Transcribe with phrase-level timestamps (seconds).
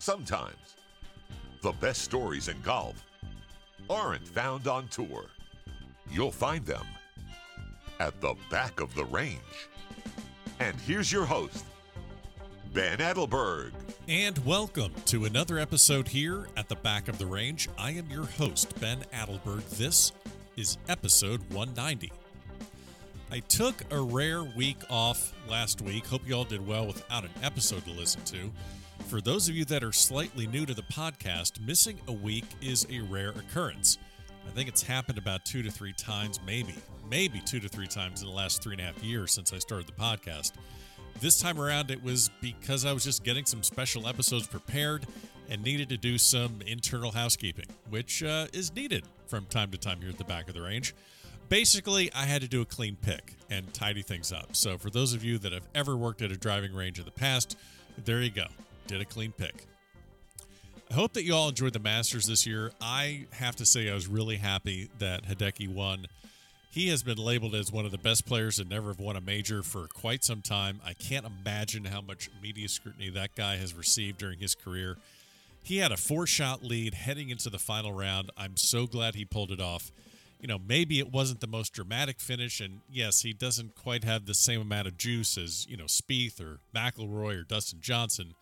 [0.00, 0.76] Sometimes
[1.60, 3.04] the best stories in golf
[3.90, 5.24] aren't found on tour.
[6.08, 6.86] You'll find them
[7.98, 9.68] at the back of the range.
[10.60, 11.64] And here's your host,
[12.72, 13.72] Ben Adelberg.
[14.06, 17.68] And welcome to another episode here at the back of the range.
[17.76, 19.68] I am your host, Ben Adelberg.
[19.70, 20.12] This
[20.56, 22.12] is episode 190.
[23.32, 26.06] I took a rare week off last week.
[26.06, 28.52] Hope you all did well without an episode to listen to.
[29.08, 32.86] For those of you that are slightly new to the podcast, missing a week is
[32.90, 33.96] a rare occurrence.
[34.46, 36.74] I think it's happened about two to three times, maybe,
[37.08, 39.60] maybe two to three times in the last three and a half years since I
[39.60, 40.52] started the podcast.
[41.20, 45.06] This time around, it was because I was just getting some special episodes prepared
[45.48, 50.02] and needed to do some internal housekeeping, which uh, is needed from time to time
[50.02, 50.94] here at the back of the range.
[51.48, 54.54] Basically, I had to do a clean pick and tidy things up.
[54.54, 57.10] So, for those of you that have ever worked at a driving range in the
[57.10, 57.56] past,
[58.04, 58.48] there you go.
[58.88, 59.66] Did a clean pick.
[60.90, 62.72] I hope that you all enjoyed the Masters this year.
[62.80, 66.06] I have to say, I was really happy that Hideki won.
[66.70, 69.20] He has been labeled as one of the best players that never have won a
[69.20, 70.80] major for quite some time.
[70.84, 74.96] I can't imagine how much media scrutiny that guy has received during his career.
[75.62, 78.30] He had a four shot lead heading into the final round.
[78.38, 79.92] I'm so glad he pulled it off
[80.40, 84.26] you know, maybe it wasn't the most dramatic finish, and yes, he doesn't quite have
[84.26, 88.34] the same amount of juice as you know Spieth or McIlroy or Dustin Johnson.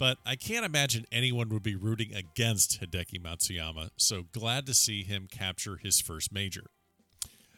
[0.00, 3.90] But I can't imagine anyone would be rooting against Hideki Matsuyama.
[3.98, 6.70] So glad to see him capture his first major.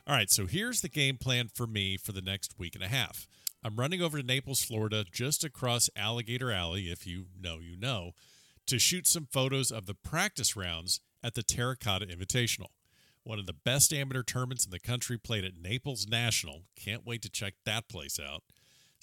[0.09, 2.89] All right, so here's the game plan for me for the next week and a
[2.89, 3.29] half.
[3.63, 8.11] I'm running over to Naples, Florida, just across Alligator Alley, if you know, you know,
[8.67, 12.71] to shoot some photos of the practice rounds at the Terracotta Invitational
[13.25, 16.63] one of the best amateur tournaments in the country played at Naples National.
[16.77, 18.43] Can't wait to check that place out.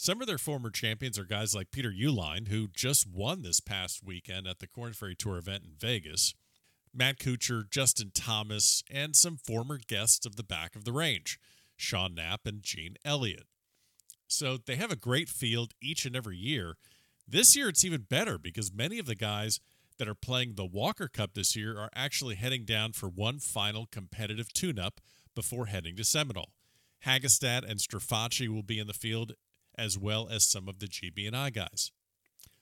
[0.01, 4.01] Some of their former champions are guys like Peter Uihlein, who just won this past
[4.01, 6.33] weekend at the Korn Ferry Tour event in Vegas,
[6.93, 11.37] Matt Kuchar, Justin Thomas, and some former guests of the back of the range,
[11.75, 13.43] Sean Knapp and Gene Elliott.
[14.25, 16.77] So they have a great field each and every year.
[17.27, 19.59] This year it's even better because many of the guys
[19.97, 23.85] that are playing the Walker Cup this year are actually heading down for one final
[23.85, 25.01] competitive tune up
[25.35, 26.53] before heading to Seminole.
[27.05, 29.33] Hagestad and Strafaci will be in the field,
[29.79, 31.91] as well as some of the GB&I guys.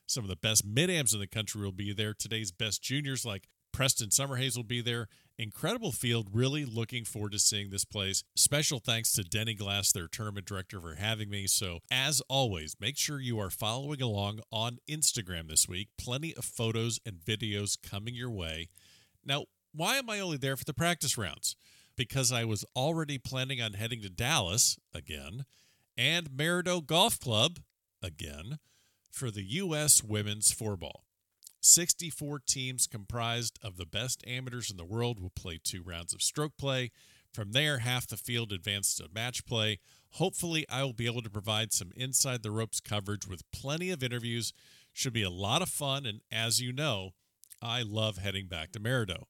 [0.06, 2.14] Some of the best mid-ams in the country will be there.
[2.14, 5.08] Today's best juniors like Preston Summerhays will be there.
[5.38, 6.30] Incredible field.
[6.32, 8.24] Really looking forward to seeing this place.
[8.36, 11.46] Special thanks to Denny Glass, their tournament director, for having me.
[11.46, 15.90] So, as always, make sure you are following along on Instagram this week.
[15.98, 18.70] Plenty of photos and videos coming your way.
[19.26, 21.56] Now, why am I only there for the practice rounds?
[21.96, 25.46] Because I was already planning on heading to Dallas again
[25.98, 27.60] and Maridoe Golf Club
[28.02, 28.60] again
[29.12, 30.04] for the U.S.
[30.04, 31.04] Women's Four Ball.
[31.60, 36.22] 64 teams comprised of the best amateurs in the world will play two rounds of
[36.22, 36.92] stroke play.
[37.34, 39.80] From there, half the field advanced to match play.
[40.12, 44.04] Hopefully, I will be able to provide some inside the ropes coverage with plenty of
[44.04, 44.54] interviews.
[44.94, 46.06] Should be a lot of fun.
[46.06, 47.12] And as you know,
[47.62, 49.26] I love heading back to Maridoe.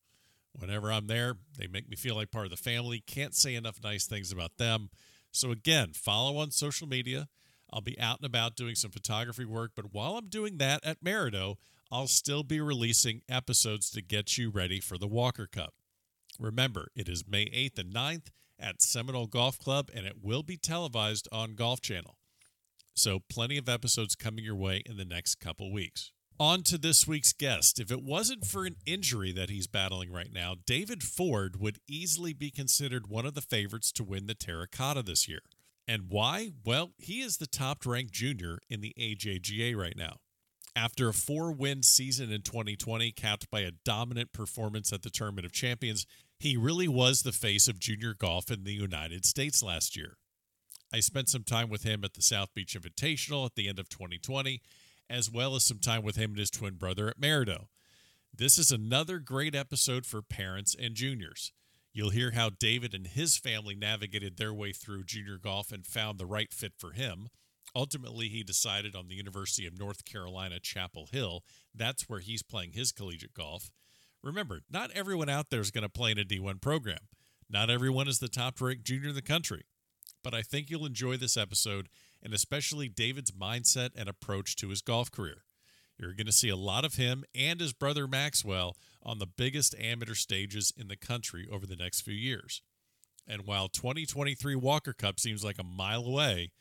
[0.54, 3.04] Whenever I'm there, they make me feel like part of the family.
[3.06, 4.90] Can't say enough nice things about them.
[5.38, 7.28] So, again, follow on social media.
[7.72, 9.74] I'll be out and about doing some photography work.
[9.76, 11.58] But while I'm doing that at Maridoe,
[11.92, 15.76] I'll still be releasing episodes to get you ready for the Walker Cup.
[16.40, 18.28] Remember, it is May 8th and 9th
[18.60, 22.18] at Seminole Golf Club, and it will be televised on Golf Channel.
[22.96, 26.12] So, plenty of episodes coming your way in the next couple weeks.
[26.40, 27.80] On to this week's guest.
[27.80, 32.32] If it wasn't for an injury that he's battling right now, David Ford would easily
[32.32, 35.40] be considered one of the favorites to win the Terracotta this year.
[35.88, 36.52] And why?
[36.64, 40.18] Well, he is the top ranked junior in the AJGA right now.
[40.76, 45.48] After a four win season in 2020, capped by a dominant performance at the Tournament
[45.48, 46.06] of Champions,
[46.38, 50.18] he really was the face of junior golf in the United States last year.
[50.94, 53.90] I spent some time with him at the South Beach Invitational at the end of
[53.90, 54.62] 2020,
[55.10, 57.68] as well as some time with him and his twin brother at Maridoe.
[58.34, 61.52] This is another great episode for parents and juniors.
[61.94, 66.20] You'll hear how David and his family navigated their way through junior golf and found
[66.20, 67.30] the right fit for him.
[67.76, 71.44] Ultimately, he decided on the University of North Carolina, Chapel Hill.
[71.74, 73.72] That's where he's playing his collegiate golf.
[74.24, 77.00] Remember, not everyone out there is going to play in a D1 program.
[77.50, 79.64] Not everyone is the top ranked junior in the country.
[80.24, 81.88] But I think you'll enjoy this episode
[82.24, 85.44] and especially David's mindset and approach to his golf career.
[85.98, 89.76] You're going to see a lot of him and his brother Maxwell on the biggest
[89.80, 92.62] amateur stages in the country over the next few years.
[93.28, 96.52] And while 2023 Walker Cup seems like a mile away,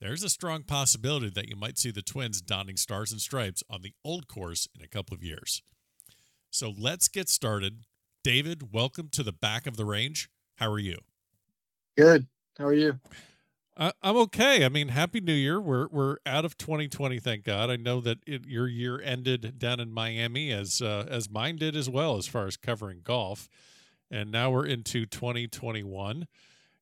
[0.00, 3.82] there's a strong possibility that you might see the Twins donning stars and stripes on
[3.82, 5.62] the old course in a couple of years.
[6.50, 7.84] So let's get started.
[8.24, 10.28] David, welcome to the back of the range.
[10.56, 10.98] How are you?
[11.96, 12.26] Good.
[12.58, 12.98] How are you?
[13.74, 14.64] Uh, I'm okay.
[14.64, 15.58] I mean, happy New Year.
[15.58, 17.70] We're we're out of 2020, thank God.
[17.70, 21.74] I know that it, your year ended down in Miami, as uh, as mine did
[21.74, 23.48] as well, as far as covering golf,
[24.10, 26.26] and now we're into 2021.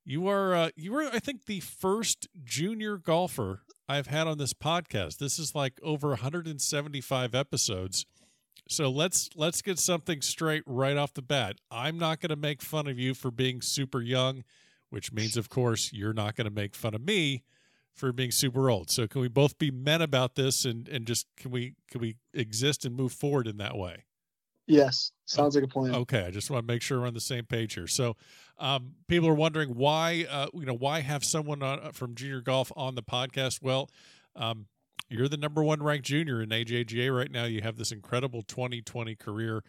[0.05, 4.53] You are uh, you were, I think, the first junior golfer I've had on this
[4.53, 5.19] podcast.
[5.19, 8.05] This is like over 175 episodes.
[8.69, 11.61] So let's let's get something straight right off the bat.
[11.71, 14.43] I'm not going to make fun of you for being super young
[14.91, 17.43] which means, of course, you're not going to make fun of me
[17.95, 18.91] for being super old.
[18.91, 22.17] So can we both be men about this and and just can we can we
[22.35, 24.05] exist and move forward in that way?
[24.67, 25.95] Yes, sounds like a plan.
[25.95, 27.89] Okay, I just want to make sure we're on the same page here.
[27.89, 28.17] So,
[28.57, 32.41] um, people are wondering why, uh, you know, why have someone on, uh, from junior
[32.41, 33.63] golf on the podcast?
[33.63, 33.91] Well,
[34.37, 34.67] um,
[35.09, 37.47] you're the number one ranked junior in AJGA right now.
[37.47, 39.65] You have this incredible 2020 career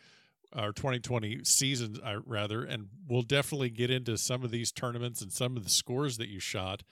[0.53, 5.31] our 2020 season, I rather, and we'll definitely get into some of these tournaments and
[5.31, 6.83] some of the scores that you shot.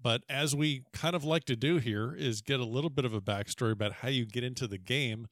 [0.00, 3.14] But as we kind of like to do here, is get a little bit of
[3.14, 5.26] a backstory about how you get into the game.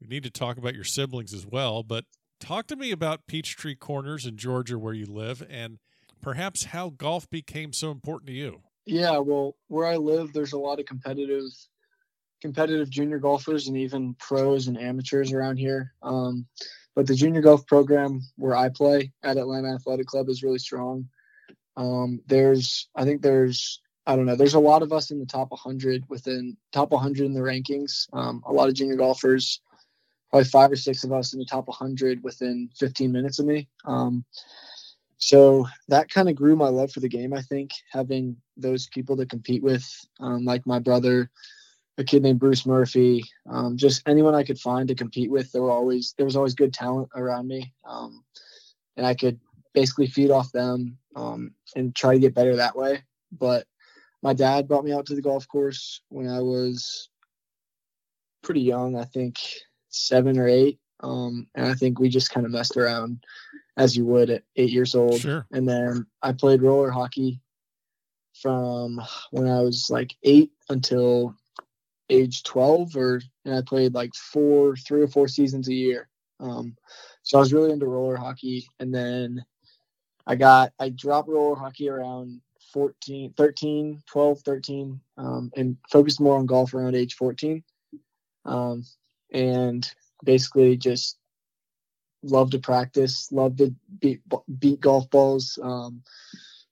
[0.00, 2.04] We need to talk about your siblings as well, but
[2.40, 5.78] talk to me about Peachtree Corners in Georgia, where you live, and
[6.20, 8.62] perhaps how golf became so important to you.
[8.84, 11.50] Yeah, well, where I live, there's a lot of competitive
[12.42, 15.94] competitive junior golfers and even pros and amateurs around here.
[16.02, 16.44] Um,
[16.94, 21.08] but the junior golf program where I play at Atlanta Athletic Club is really strong.
[21.76, 25.26] Um, there's, I think there's, I don't know, there's a lot of us in the
[25.26, 28.08] top 100 within top 100 in the rankings.
[28.12, 29.60] Um, a lot of junior golfers,
[30.30, 33.68] probably five or six of us in the top 100 within 15 minutes of me.
[33.84, 34.24] Um,
[35.16, 37.32] so that kind of grew my love for the game.
[37.32, 39.86] I think having those people to compete with,
[40.20, 41.30] um, like my brother,
[41.98, 45.52] a kid named Bruce Murphy, um, just anyone I could find to compete with.
[45.52, 48.24] There were always there was always good talent around me, um,
[48.96, 49.38] and I could
[49.74, 53.02] basically feed off them um, and try to get better that way.
[53.30, 53.66] But
[54.22, 57.08] my dad brought me out to the golf course when I was
[58.42, 59.38] pretty young, I think
[59.88, 63.24] seven or eight, um, and I think we just kind of messed around
[63.76, 65.20] as you would at eight years old.
[65.20, 65.46] Sure.
[65.50, 67.40] And then I played roller hockey
[68.40, 69.00] from
[69.30, 71.34] when I was like eight until
[72.10, 76.08] age 12 or and I played like four, three or four seasons a year.
[76.40, 76.76] Um,
[77.22, 78.66] so I was really into roller hockey.
[78.78, 79.44] And then
[80.26, 82.40] I got, I dropped roller hockey around
[82.72, 87.62] 14, 13, 12, 13, um, and focused more on golf around age 14.
[88.44, 88.84] Um,
[89.32, 89.88] and
[90.24, 91.18] basically just
[92.22, 94.20] love to practice, love to beat,
[94.58, 95.58] beat golf balls.
[95.62, 96.02] Um,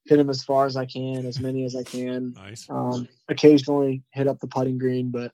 [0.06, 2.32] hit them as far as I can, as many as I can.
[2.34, 2.66] Nice.
[2.68, 5.32] Um, occasionally hit up the putting green, but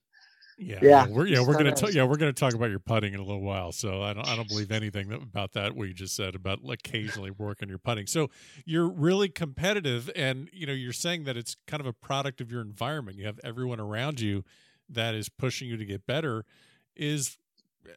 [0.58, 3.20] yeah, yeah, we're yeah we're gonna talk, yeah we're gonna talk about your putting in
[3.20, 3.72] a little while.
[3.72, 7.30] So I don't I don't believe anything about that what you just said about occasionally
[7.30, 8.06] working your putting.
[8.06, 8.30] So
[8.64, 12.50] you're really competitive, and you know you're saying that it's kind of a product of
[12.50, 13.18] your environment.
[13.18, 14.44] You have everyone around you
[14.88, 16.46] that is pushing you to get better.
[16.96, 17.36] Is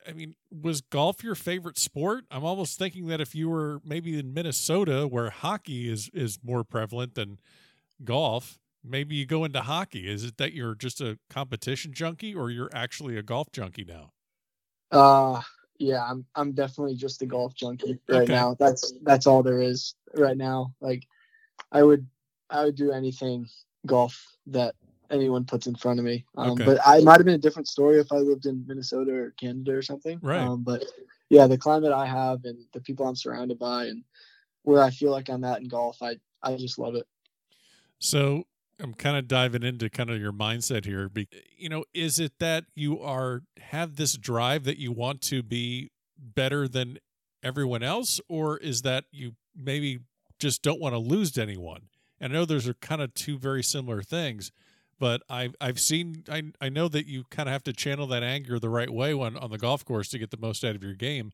[0.08, 2.26] I mean, was golf your favorite sport?
[2.32, 6.64] I'm almost thinking that if you were maybe in Minnesota, where hockey is is more
[6.64, 7.40] prevalent than
[8.04, 10.10] golf, maybe you go into hockey.
[10.10, 14.12] Is it that you're just a competition junkie, or you're actually a golf junkie now?
[14.92, 15.42] Uh
[15.80, 18.34] yeah, I'm I'm definitely just a golf junkie right okay.
[18.34, 18.56] now.
[18.60, 20.74] That's that's all there is right now.
[20.82, 21.08] Like,
[21.72, 22.06] I would
[22.50, 23.48] I would do anything
[23.86, 24.76] golf that
[25.12, 26.26] anyone puts in front of me.
[26.38, 26.66] Um, okay.
[26.66, 29.74] But I might have been a different story if I lived in Minnesota or Canada
[29.74, 30.20] or something.
[30.22, 30.42] Right.
[30.42, 30.86] Um, but
[31.30, 34.04] yeah, the climate I have and the people I'm surrounded by and
[34.64, 37.08] where I feel like I'm at in golf, I I just love it.
[38.00, 38.44] So
[38.80, 41.10] I'm kind of diving into kind of your mindset here.
[41.58, 45.92] You know, is it that you are have this drive that you want to be
[46.18, 47.00] better than
[47.44, 50.00] everyone else, or is that you maybe
[50.40, 51.90] just don't want to lose to anyone?
[52.20, 54.52] And I know those are kind of two very similar things
[55.00, 58.22] but I've I've seen I I know that you kind of have to channel that
[58.22, 60.84] anger the right way on on the golf course to get the most out of
[60.84, 61.32] your game.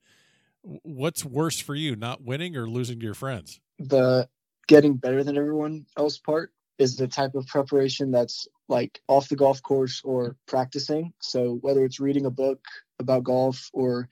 [0.61, 3.59] What's worse for you, not winning or losing to your friends?
[3.79, 4.29] The
[4.67, 9.35] getting better than everyone else part is the type of preparation that's like off the
[9.35, 11.13] golf course or practicing.
[11.21, 12.59] So whether it's reading a book
[12.99, 14.09] about golf or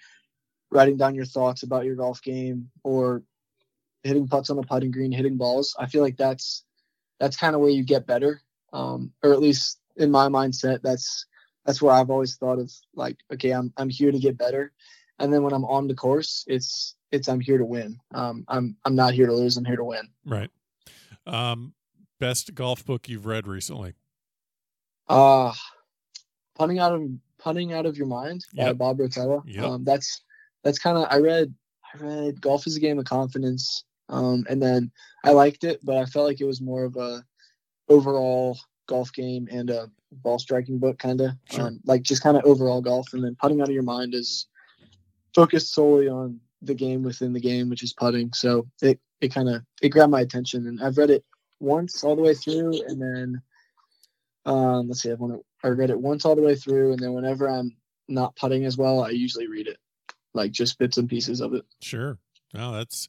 [0.72, 3.24] writing down your thoughts about your golf game or
[4.04, 6.64] hitting putts on the putting green, hitting balls, I feel like that's
[7.20, 8.42] that's kind of where you get better
[8.74, 11.26] um, or at least in my mindset, that's
[11.66, 14.74] that's where I've always thought of like, okay, I'm I'm here to get better,
[15.20, 17.98] and then when I'm on the course, it's it's I'm here to win.
[18.14, 19.56] Um, I'm I'm not here to lose.
[19.56, 20.10] I'm here to win.
[20.26, 20.50] Right.
[21.26, 21.74] Um,
[22.20, 23.94] best golf book you've read recently?
[25.08, 25.54] Uh
[26.56, 27.02] putting out of
[27.38, 28.78] putting out of your mind by Yep.
[28.78, 29.44] Bob Rotella.
[29.46, 29.64] Yep.
[29.64, 30.22] Um, that's
[30.64, 31.54] that's kind of I read
[31.94, 33.84] I read golf is a game of confidence.
[34.10, 34.92] Um, and then
[35.24, 37.24] I liked it, but I felt like it was more of a
[37.94, 38.58] overall
[38.88, 41.68] golf game and a ball striking book, kind of Sure.
[41.68, 43.14] um, like just kind of overall golf.
[43.14, 44.48] And then putting out of your mind is
[45.34, 48.34] focused solely on the game within the game, which is putting.
[48.34, 51.24] So it it kind of it grabbed my attention, and I've read it
[51.60, 53.42] once all the way through, and then
[54.46, 57.00] um, let's see, I've won it, I read it once all the way through, and
[57.00, 57.76] then whenever I'm
[58.10, 59.78] not putting as well, I usually read it,
[60.34, 61.64] like just bits and pieces of it.
[61.82, 62.18] Sure.
[62.54, 63.08] No, that's.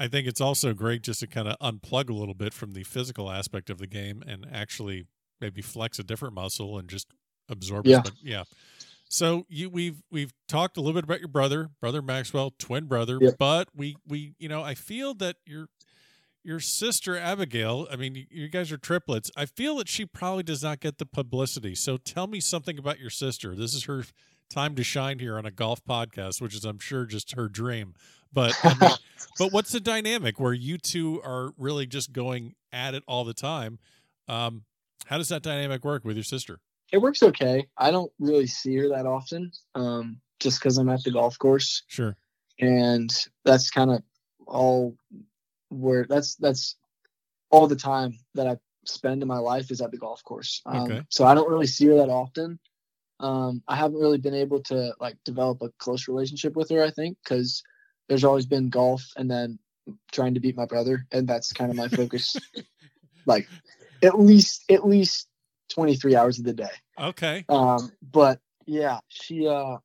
[0.00, 2.82] I think it's also great just to kind of unplug a little bit from the
[2.84, 5.06] physical aspect of the game and actually
[5.40, 7.08] maybe flex a different muscle and just
[7.48, 7.86] absorb.
[7.86, 8.00] Yeah.
[8.00, 8.12] It.
[8.22, 8.44] Yeah.
[9.10, 13.18] So you we've we've talked a little bit about your brother, brother Maxwell, twin brother,
[13.20, 13.34] Yep.
[13.38, 15.66] but we we you know I feel that your
[16.42, 19.30] your sister Abigail, I mean you, you guys are triplets.
[19.36, 21.74] I feel that she probably does not get the publicity.
[21.74, 23.54] So tell me something about your sister.
[23.54, 24.04] This is her
[24.48, 27.94] time to shine here on a golf podcast, which is I'm sure just her dream.
[28.32, 28.90] But I mean,
[29.38, 33.34] but what's the dynamic where you two are really just going at it all the
[33.34, 33.78] time?
[34.28, 34.64] Um,
[35.06, 36.60] how does that dynamic work with your sister?
[36.92, 37.68] it works okay.
[37.78, 41.84] I don't really see her that often, um, just because I'm at the golf course,
[41.86, 42.16] Sure.
[42.58, 43.08] and
[43.44, 44.02] that's kind of
[44.46, 44.96] all
[45.68, 46.74] where that's that's
[47.50, 48.56] all the time that I
[48.86, 50.62] spend in my life is at the golf course.
[50.66, 51.02] Um, Okay.
[51.10, 52.58] So I don't really see her that often.
[53.20, 56.82] Um, I haven't really been able to like develop a close relationship with her.
[56.82, 57.62] I think because
[58.10, 59.58] there's always been golf and then
[60.12, 62.36] trying to beat my brother, and that's kind of my focus.
[63.24, 63.48] like
[64.02, 65.28] at least at least
[65.70, 66.68] 23 hours of the day.
[67.00, 67.44] Okay.
[67.48, 69.76] Um, but yeah, she uh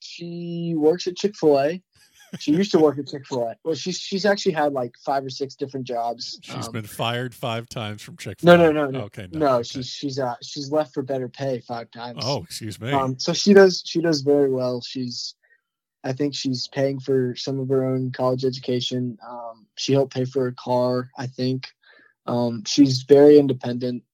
[0.00, 1.82] she works at Chick Fil A.
[2.38, 3.56] She used to work at Chick Fil A.
[3.64, 6.38] Well, she's she's actually had like five or six different jobs.
[6.42, 8.38] She's Um, been fired five times from Chick.
[8.40, 8.56] Fil A.
[8.56, 9.26] No, no, no, no, Okay.
[9.32, 9.56] no.
[9.56, 9.62] okay.
[9.64, 12.22] she's she's uh she's left for better pay five times.
[12.22, 12.92] Oh, excuse me.
[12.92, 14.80] Um, so she does she does very well.
[14.82, 15.34] She's
[16.04, 19.18] I think she's paying for some of her own college education.
[19.28, 21.10] Um, she helped pay for a car.
[21.18, 21.68] I think
[22.26, 24.04] um, she's very independent,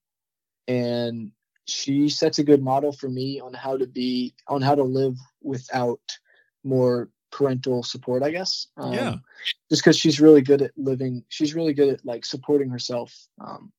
[0.67, 1.31] and
[1.67, 5.15] she sets a good model for me on how to be on how to live
[5.41, 6.01] without
[6.63, 8.23] more parental support.
[8.23, 8.67] I guess.
[8.77, 9.15] Um, Yeah.
[9.69, 13.27] Just because she's really good at living, she's really good at like supporting herself.
[13.39, 13.71] Um,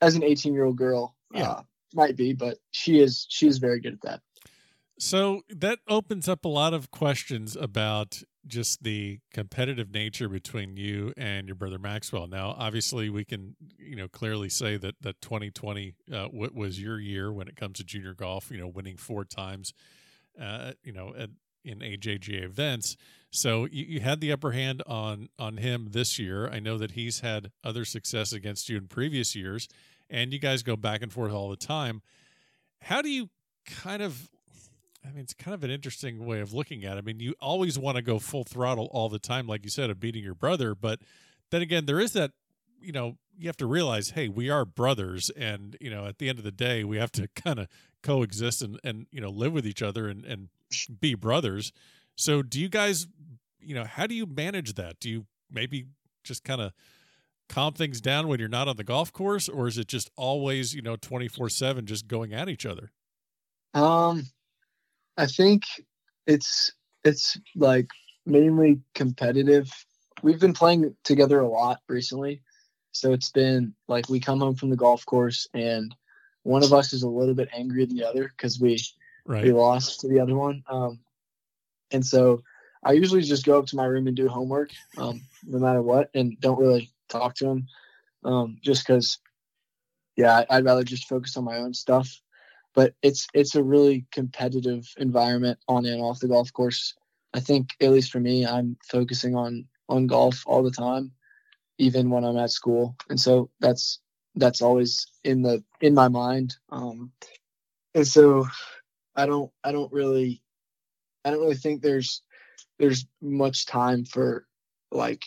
[0.00, 1.50] as an 18 year old girl, Yeah.
[1.50, 1.62] uh,
[1.94, 4.20] might be, but she is she is very good at that.
[4.98, 11.12] So that opens up a lot of questions about just the competitive nature between you
[11.16, 12.26] and your brother Maxwell.
[12.26, 17.00] Now, obviously, we can you know clearly say that that 2020 uh, w- was your
[17.00, 18.50] year when it comes to junior golf.
[18.50, 19.72] You know, winning four times,
[20.40, 21.30] uh, you know, at,
[21.64, 22.96] in AJGA events.
[23.30, 26.48] So you, you had the upper hand on on him this year.
[26.48, 29.66] I know that he's had other success against you in previous years,
[30.08, 32.00] and you guys go back and forth all the time.
[32.82, 33.30] How do you
[33.66, 34.28] kind of
[35.04, 36.98] I mean, it's kind of an interesting way of looking at it.
[36.98, 39.90] I mean, you always want to go full throttle all the time, like you said,
[39.90, 40.74] of beating your brother.
[40.74, 41.00] But
[41.50, 42.32] then again, there is that,
[42.80, 45.30] you know, you have to realize, hey, we are brothers.
[45.30, 47.68] And, you know, at the end of the day, we have to kind of
[48.02, 50.48] coexist and, and, you know, live with each other and, and
[51.00, 51.72] be brothers.
[52.16, 53.06] So do you guys,
[53.60, 55.00] you know, how do you manage that?
[55.00, 55.86] Do you maybe
[56.22, 56.72] just kind of
[57.48, 59.48] calm things down when you're not on the golf course?
[59.48, 62.90] Or is it just always, you know, 24 7 just going at each other?
[63.74, 64.26] Um,
[65.16, 65.62] I think
[66.26, 66.72] it's
[67.04, 67.88] it's like
[68.26, 69.70] mainly competitive.
[70.22, 72.42] We've been playing together a lot recently,
[72.92, 75.94] so it's been like we come home from the golf course and
[76.42, 78.78] one of us is a little bit angrier than the other because we
[79.26, 79.44] Right.
[79.44, 80.62] we lost to the other one.
[80.68, 81.00] Um,
[81.90, 82.42] and so
[82.82, 86.10] I usually just go up to my room and do homework, um, no matter what,
[86.14, 87.66] and don't really talk to him,
[88.24, 89.18] um, just because,
[90.16, 92.20] yeah, I'd rather just focus on my own stuff.
[92.74, 96.94] But it's it's a really competitive environment on and off the golf course.
[97.32, 101.12] I think at least for me, I'm focusing on on golf all the time,
[101.78, 104.00] even when I'm at school, and so that's
[104.36, 106.56] that's always in the in my mind.
[106.70, 107.12] Um,
[107.94, 108.46] and so
[109.14, 110.42] I don't I don't really
[111.24, 112.22] I don't really think there's
[112.78, 114.46] there's much time for
[114.90, 115.22] like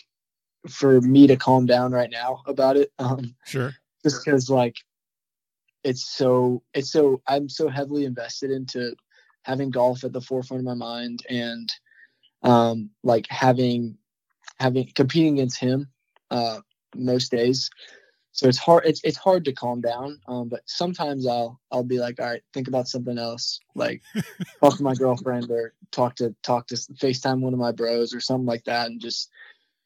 [0.68, 2.92] for me to calm down right now about it.
[2.98, 3.74] Um, Sure.
[4.02, 4.76] just because like
[5.88, 8.94] it's so it's so I'm so heavily invested into
[9.42, 11.72] having golf at the forefront of my mind and
[12.42, 13.96] um like having
[14.60, 15.88] having competing against him
[16.30, 16.60] uh
[16.94, 17.70] most days.
[18.32, 21.98] So it's hard it's, it's hard to calm down um but sometimes i'll i'll be
[21.98, 23.58] like all right think about something else.
[23.74, 24.02] Like
[24.60, 28.20] talk to my girlfriend or talk to talk to facetime one of my bros or
[28.20, 29.30] something like that and just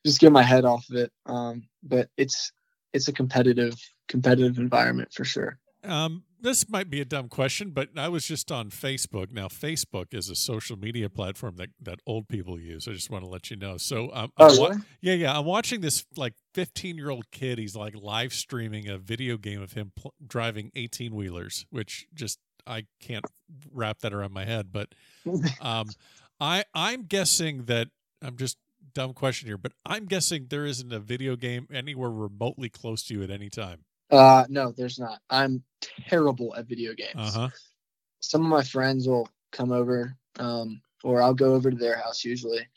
[0.04, 2.50] just get my head off of it um but it's
[2.92, 3.74] it's a competitive
[4.08, 8.50] competitive environment for sure Um, this might be a dumb question, but I was just
[8.52, 9.32] on Facebook.
[9.32, 12.86] Now, Facebook is a social media platform that, that old people use.
[12.88, 13.76] I just want to let you know.
[13.76, 14.80] So, um, Oh, wa- really?
[15.00, 17.58] yeah, yeah, I'm watching this like 15 year old kid.
[17.58, 22.38] He's like live streaming a video game of him pl- driving 18 wheelers, which just
[22.66, 23.24] I can't
[23.72, 24.72] wrap that around my head.
[24.72, 24.88] But
[25.60, 25.88] um,
[26.40, 27.88] I I'm guessing that
[28.20, 28.56] I'm just
[28.94, 33.14] dumb question here, but I'm guessing there isn't a video game anywhere remotely close to
[33.14, 33.84] you at any time.
[34.12, 35.20] Uh, no, there's not.
[35.30, 35.62] I'm
[36.06, 37.14] terrible at video games.
[37.16, 37.48] Uh huh.
[38.20, 42.24] Some of my friends will come over, um, or I'll go over to their house
[42.24, 42.68] usually.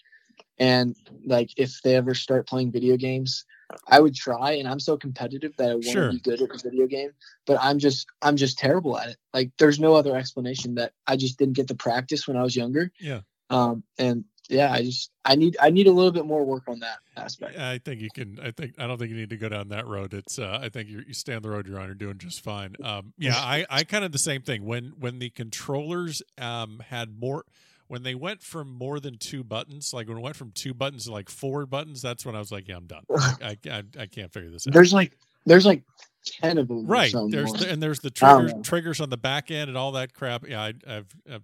[0.58, 3.46] And like, if they ever start playing video games,
[3.88, 6.10] I would try, and I'm so competitive that I want to Sure.
[6.12, 7.12] be good at the video game.
[7.46, 9.18] But I'm just, I'm just terrible at it.
[9.34, 12.56] Like, there's no other explanation that I just didn't get the practice when I was
[12.56, 12.92] younger.
[13.00, 13.22] Yeah.
[13.50, 16.80] Um, and yeah, I just, I need, I need a little bit more work on
[16.80, 17.58] that aspect.
[17.58, 18.40] I think you can.
[18.42, 20.14] I think I don't think you need to go down that road.
[20.14, 20.38] It's.
[20.40, 21.86] Uh, I think you you stay on the road you're on.
[21.86, 22.76] You're doing just fine.
[22.84, 24.66] Um, yeah, I I kind of the same thing.
[24.66, 27.46] When when the controllers um had more.
[27.88, 31.06] When they went from more than two buttons, like when it went from two buttons
[31.06, 33.04] to like four buttons, that's when I was like, "Yeah, I'm done.
[33.12, 35.84] I I, I can't figure this out." There's like, there's like
[36.26, 36.88] ten of them.
[36.88, 40.14] right there's the, and there's the triggers triggers on the back end and all that
[40.14, 41.44] crap yeah I, I've, I've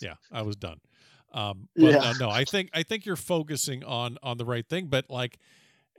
[0.00, 0.78] yeah I was done
[1.32, 2.00] um but Yeah.
[2.00, 5.38] uh, no I think I think you're focusing on on the right thing but like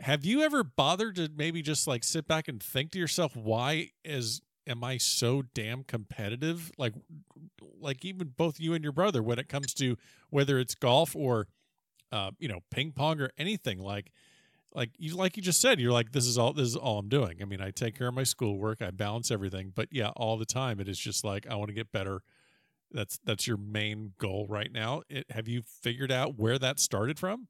[0.02, 3.92] have you ever bothered to maybe just like sit back and think to yourself why
[4.04, 6.94] is am I so damn competitive like
[7.80, 9.98] like even both you and your brother when it comes to
[10.30, 11.48] whether it's golf or
[12.12, 14.12] uh you know ping pong or anything like
[14.74, 17.10] like you like you just said you're like this is all this is all i'm
[17.10, 20.38] doing i mean i take care of my schoolwork i balance everything but yeah all
[20.38, 22.22] the time it is just like i want to get better
[22.94, 27.18] that's that's your main goal right now it, have you figured out where that started
[27.20, 27.48] from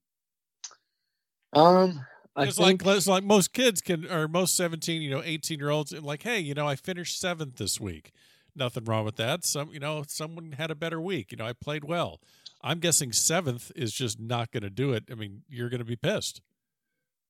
[1.54, 2.06] Um,
[2.36, 5.60] I it's think like it's like most kids can or most 17 you know 18
[5.60, 8.12] year olds and like hey you know i finished seventh this week
[8.56, 11.54] nothing wrong with that some you know someone had a better week you know i
[11.54, 12.20] played well
[12.62, 15.86] i'm guessing seventh is just not going to do it i mean you're going to
[15.86, 16.42] be pissed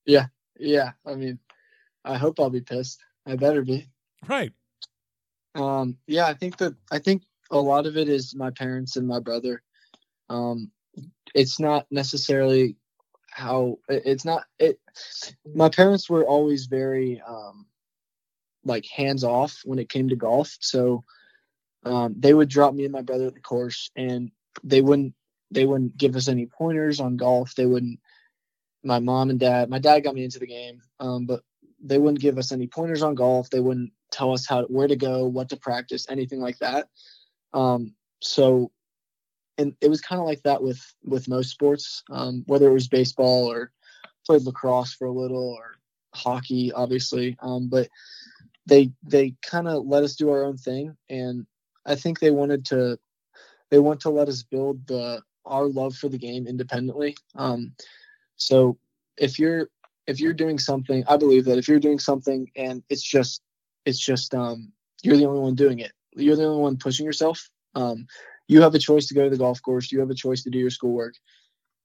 [0.06, 0.28] Yeah.
[0.60, 0.92] yeah.
[1.06, 1.40] I mean,
[2.06, 3.04] I hope I'll be pissed.
[3.26, 3.90] I better be.
[4.28, 4.54] right
[5.56, 9.08] Um, yeah, I think that I think a lot of it is my parents and
[9.08, 9.62] my brother.
[10.30, 10.72] Um,
[11.36, 12.78] it's not necessarily
[13.30, 14.80] how it's not it.
[15.54, 17.66] My parents were always very um,
[18.66, 21.04] like hands off when it came to golf, so
[21.86, 24.32] um, they would drop me and my brother at the course, and
[24.64, 25.14] they wouldn't
[25.52, 27.56] they wouldn't give us any pointers on golf.
[27.56, 28.00] They wouldn't.
[28.84, 29.70] My mom and dad.
[29.70, 31.42] My dad got me into the game, um, but
[31.84, 33.50] they wouldn't give us any pointers on golf.
[33.50, 36.88] They wouldn't tell us how where to go, what to practice, anything like that.
[37.54, 38.72] Um, so,
[39.58, 42.88] and it was kind of like that with with most sports, um, whether it was
[42.88, 43.72] baseball or
[44.26, 45.76] played lacrosse for a little or
[46.14, 47.38] hockey, obviously.
[47.42, 47.90] Um, but
[48.66, 51.46] they they kind of let us do our own thing, and
[51.86, 53.00] I think they wanted to
[53.70, 57.16] they want to let us build the our love for the game independently.
[57.36, 57.74] Um,
[58.36, 58.78] so
[59.18, 59.70] if you're
[60.08, 63.42] if you're doing something, I believe that if you're doing something and it's just
[63.86, 64.72] it's just um
[65.04, 65.94] you're the only one doing it.
[66.14, 67.50] You're the only one pushing yourself.
[67.76, 68.08] Um,
[68.48, 69.92] you have a choice to go to the golf course.
[69.92, 71.16] You have a choice to do your schoolwork.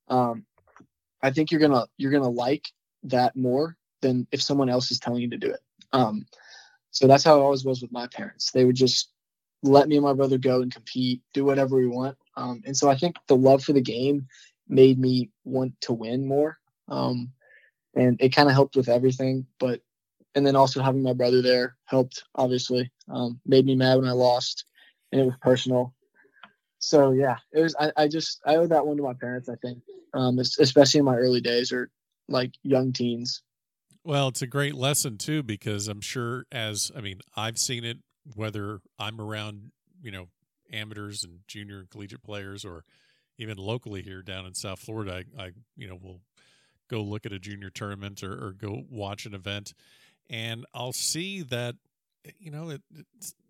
[0.09, 0.45] Um,
[1.23, 2.67] I think you're gonna you're gonna like
[3.05, 5.61] that more than if someone else is telling you to do it.
[5.93, 6.27] Um,
[6.91, 8.51] so that's how it always was with my parents.
[8.51, 9.11] They would just
[9.63, 12.17] let me and my brother go and compete, do whatever we want.
[12.37, 14.27] Um, and so I think the love for the game
[14.69, 16.59] made me want to win more.
[16.89, 17.33] Um,
[17.95, 19.47] and it kind of helped with everything.
[19.59, 19.81] But
[20.37, 22.23] and then also having my brother there helped.
[22.37, 24.67] Obviously, um, made me mad when I lost,
[25.11, 25.95] and it was personal.
[26.79, 27.75] So yeah, it was.
[27.81, 29.49] I, I just I owe that one to my parents.
[29.49, 29.79] I think,
[30.15, 31.91] um, especially in my early days or
[32.29, 33.43] like young teens.
[34.05, 37.99] Well, it's a great lesson too because I'm sure as I mean, I've seen it
[38.35, 39.71] whether I'm around,
[40.03, 40.29] you know,
[40.73, 42.85] amateurs and junior and collegiate players or
[43.39, 46.21] even locally here down in South Florida, I, I you know, will
[46.89, 49.75] go look at a junior tournament or, or go watch an event
[50.29, 51.77] and I'll see that
[52.39, 52.83] you know, it,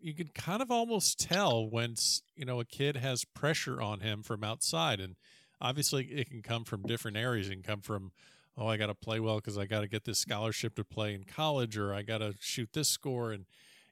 [0.00, 1.94] you can kind of almost tell when
[2.34, 5.16] you know a kid has pressure on him from outside, and
[5.60, 7.48] obviously it can come from different areas.
[7.48, 8.12] It can come from,
[8.56, 11.14] oh, I got to play well because I got to get this scholarship to play
[11.14, 13.46] in college, or I got to shoot this score, and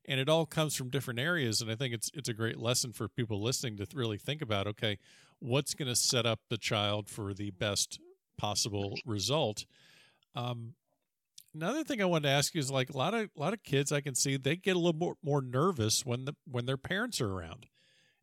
[0.07, 1.61] and it all comes from different areas.
[1.61, 4.66] And I think it's it's a great lesson for people listening to really think about.
[4.66, 4.99] Okay,
[5.38, 7.99] what's going to set up the child for the best
[8.37, 9.64] possible result?
[10.35, 10.75] Um,
[11.55, 13.62] another thing I wanted to ask you is like a lot of a lot of
[13.62, 16.77] kids I can see they get a little more, more nervous when the when their
[16.77, 17.67] parents are around.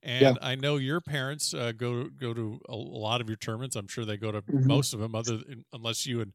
[0.04, 0.38] And Yeah.
[0.42, 3.76] I know your parents uh, go go to a lot of your tournaments.
[3.76, 4.62] I'm sure they go to Mhm.
[4.62, 6.34] most of them, other than, unless you and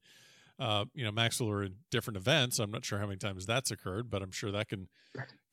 [0.59, 2.59] uh, you know, Maxwell are in different events.
[2.61, 4.89] I'm not sure how many times that's occurred, but I'm sure that can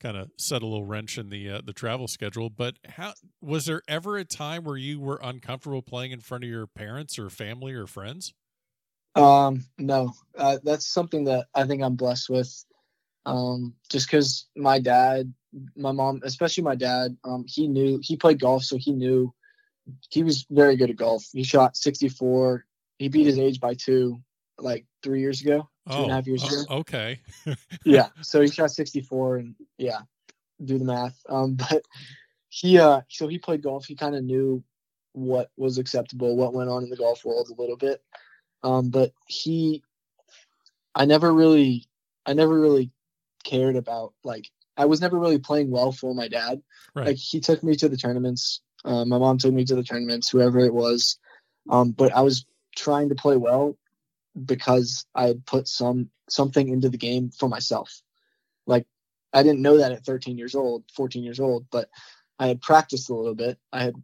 [0.00, 2.50] kind of set a little wrench in the uh, the travel schedule.
[2.50, 6.50] But how was there ever a time where you were uncomfortable playing in front of
[6.50, 8.34] your parents or family or friends?
[9.14, 12.64] Um, no, uh, that's something that I think I'm blessed with.
[13.26, 15.32] Um, just because my dad,
[15.76, 19.32] my mom, especially my dad, um, he knew he played golf, so he knew
[20.10, 21.24] he was very good at golf.
[21.32, 22.64] He shot 64.
[22.98, 24.20] He beat his age by two,
[24.58, 26.74] like three years ago, two oh, and a half years oh, ago.
[26.80, 27.20] Okay.
[27.84, 30.00] yeah, so he shot 64, and yeah,
[30.64, 31.18] do the math.
[31.28, 31.82] Um, but
[32.48, 33.86] he, uh, so he played golf.
[33.86, 34.62] He kind of knew
[35.12, 38.02] what was acceptable, what went on in the golf world a little bit.
[38.64, 39.82] Um, but he,
[40.94, 41.86] I never really,
[42.26, 42.90] I never really
[43.44, 46.62] cared about like I was never really playing well for my dad.
[46.94, 47.08] Right.
[47.08, 48.60] Like he took me to the tournaments.
[48.84, 51.18] Uh, my mom took me to the tournaments, whoever it was.
[51.70, 52.46] Um, but I was
[52.76, 53.76] trying to play well
[54.44, 58.02] because I had put some something into the game for myself.
[58.66, 58.86] Like
[59.32, 61.88] I didn't know that at 13 years old, 14 years old, but
[62.38, 63.58] I had practiced a little bit.
[63.72, 63.94] I had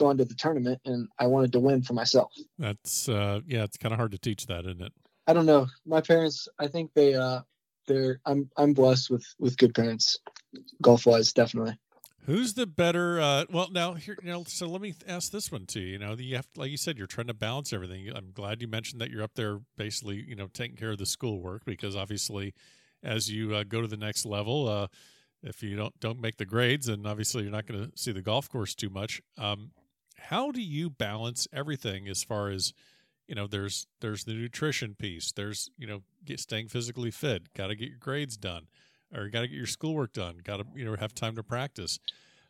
[0.00, 2.32] gone to the tournament and I wanted to win for myself.
[2.58, 4.92] That's uh yeah, it's kind of hard to teach that, isn't it?
[5.26, 5.68] I don't know.
[5.86, 7.42] My parents, I think they uh
[7.86, 10.18] they're I'm I'm blessed with with good parents
[10.82, 11.78] golf wise definitely.
[12.26, 13.18] Who's the better?
[13.18, 14.44] Uh, well, now here, you know.
[14.46, 15.80] So let me ask this one too.
[15.80, 18.08] You know, you have, like you said, you're trying to balance everything.
[18.14, 21.06] I'm glad you mentioned that you're up there, basically, you know, taking care of the
[21.06, 22.52] schoolwork because obviously,
[23.02, 24.88] as you uh, go to the next level, uh,
[25.42, 28.22] if you don't don't make the grades, then obviously you're not going to see the
[28.22, 29.22] golf course too much.
[29.38, 29.70] Um,
[30.20, 32.72] how do you balance everything as far as
[33.26, 33.46] you know?
[33.46, 35.32] There's there's the nutrition piece.
[35.32, 37.52] There's you know, get staying physically fit.
[37.54, 38.66] Got to get your grades done
[39.14, 40.40] or got to get your schoolwork done.
[40.42, 41.98] Got to you know have time to practice.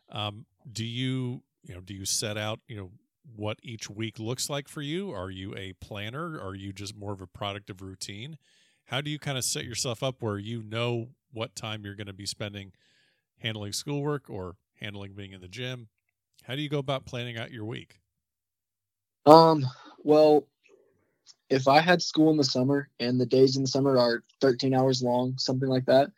[0.09, 2.91] Um, do you you know do you set out you know
[3.35, 5.11] what each week looks like for you?
[5.11, 6.39] Are you a planner?
[6.39, 8.37] Are you just more of a product of routine?
[8.85, 12.07] How do you kind of set yourself up where you know what time you're going
[12.07, 12.73] to be spending
[13.37, 15.87] handling schoolwork or handling being in the gym?
[16.43, 17.99] How do you go about planning out your week?
[19.25, 19.65] Um,
[20.03, 20.47] well,
[21.49, 24.73] if I had school in the summer and the days in the summer are 13
[24.73, 26.09] hours long, something like that,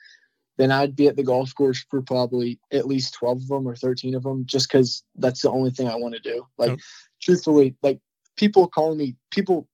[0.58, 3.76] then I'd be at the golf course for probably at least 12 of them or
[3.76, 6.46] 13 of them just because that's the only thing I want to do.
[6.58, 6.78] Like, oh.
[7.22, 8.00] truthfully, like
[8.38, 9.68] people call me, people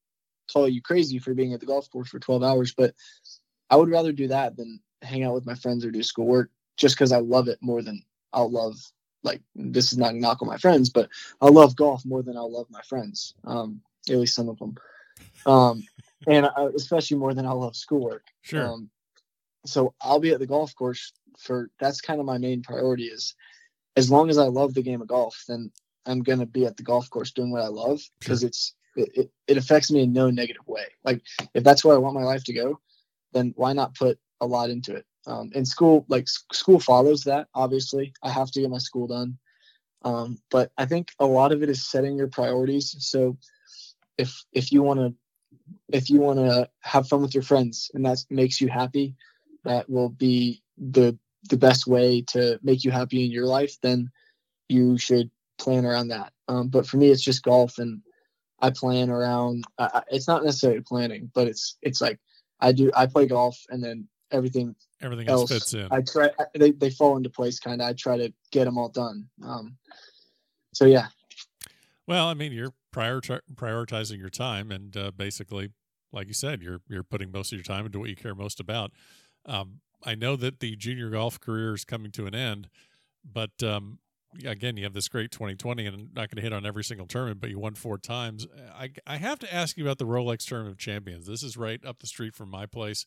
[0.52, 2.96] call you crazy for being at the golf course for 12 hours, but
[3.70, 6.96] I would rather do that than hang out with my friends or do schoolwork just
[6.96, 8.76] because I love it more than I'll love,
[9.24, 11.10] like, this is not a knock on my friends, but
[11.42, 14.76] I love golf more than I'll love my friends, um, at least some of them.
[15.46, 15.84] Um,
[16.28, 18.26] and uh, especially more than I'll love schoolwork.
[18.42, 18.66] Sure.
[18.66, 18.90] Um,
[19.66, 23.36] so I'll be at the golf course for that's kind of my main priority is
[23.96, 25.72] as long as I love the game of golf, then
[26.06, 28.48] I'm gonna be at the golf course doing what I love because sure.
[28.48, 30.86] it's it, it affects me in no negative way.
[31.04, 31.22] Like
[31.54, 32.80] if that's where I want my life to go,
[33.34, 35.06] then why not put a lot into it?
[35.30, 37.48] Um, and school, like school follows that.
[37.54, 39.38] Obviously, I have to get my school done.
[40.04, 42.96] Um, but I think a lot of it is setting your priorities.
[43.00, 43.38] So
[44.18, 45.13] if if you want to
[45.89, 49.15] if you want to have fun with your friends and that makes you happy,
[49.65, 51.18] that will be the
[51.50, 54.10] the best way to make you happy in your life, then
[54.68, 56.34] you should plan around that.
[56.48, 58.02] Um, but for me, it's just golf, and
[58.60, 59.65] I plan around.
[59.78, 62.20] Uh, it's not necessarily planning, but it's it's like
[62.60, 62.92] I do.
[62.96, 65.88] I play golf, and then everything everything else, else fits in.
[65.92, 66.30] I try.
[66.54, 67.88] They they fall into place, kind of.
[67.88, 69.28] I try to get them all done.
[69.44, 69.78] Um,
[70.74, 71.08] so yeah.
[72.08, 75.72] Well, I mean, you're prioritizing your time, and uh, basically,
[76.12, 78.60] like you said, you're you're putting most of your time into what you care most
[78.60, 78.92] about.
[79.46, 82.70] Um, I know that the junior golf career is coming to an end,
[83.24, 84.00] but um,
[84.46, 87.08] again, you have this great 2020, and I'm not going to hit on every single
[87.08, 88.48] tournament, but you won four times.
[88.74, 91.26] I, I have to ask you about the Rolex Tournament of Champions.
[91.26, 93.06] This is right up the street from my place.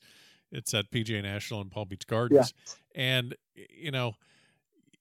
[0.52, 2.54] It's at PGA National in Palm Beach Gardens,
[2.94, 3.02] yeah.
[3.02, 4.14] and you know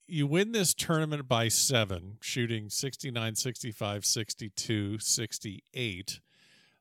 [0.08, 6.20] you win this tournament by seven, shooting 69, 65, 62, 68.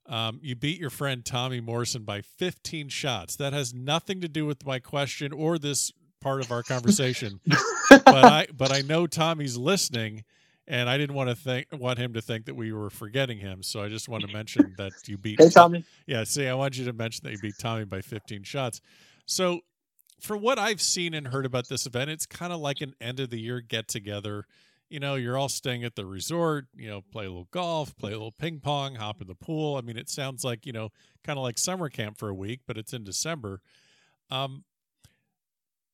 [0.06, 3.36] Um, you beat your friend Tommy Morrison by 15 shots.
[3.36, 7.38] That has nothing to do with my question or this part of our conversation.
[7.90, 10.24] but I but I know Tommy's listening,
[10.70, 13.62] and I didn't want to think want him to think that we were forgetting him.
[13.62, 15.40] So I just want to mention that you beat.
[15.40, 15.84] Hey Tommy.
[16.06, 18.80] Yeah, see, I want you to mention that you beat Tommy by 15 shots.
[19.26, 19.60] So,
[20.20, 23.20] for what I've seen and heard about this event, it's kind of like an end
[23.20, 24.46] of the year get together
[24.90, 28.10] you know, you're all staying at the resort, you know, play a little golf, play
[28.10, 29.76] a little ping pong, hop in the pool.
[29.76, 30.90] I mean, it sounds like, you know,
[31.24, 33.62] kind of like summer camp for a week, but it's in December.
[34.30, 34.64] Um,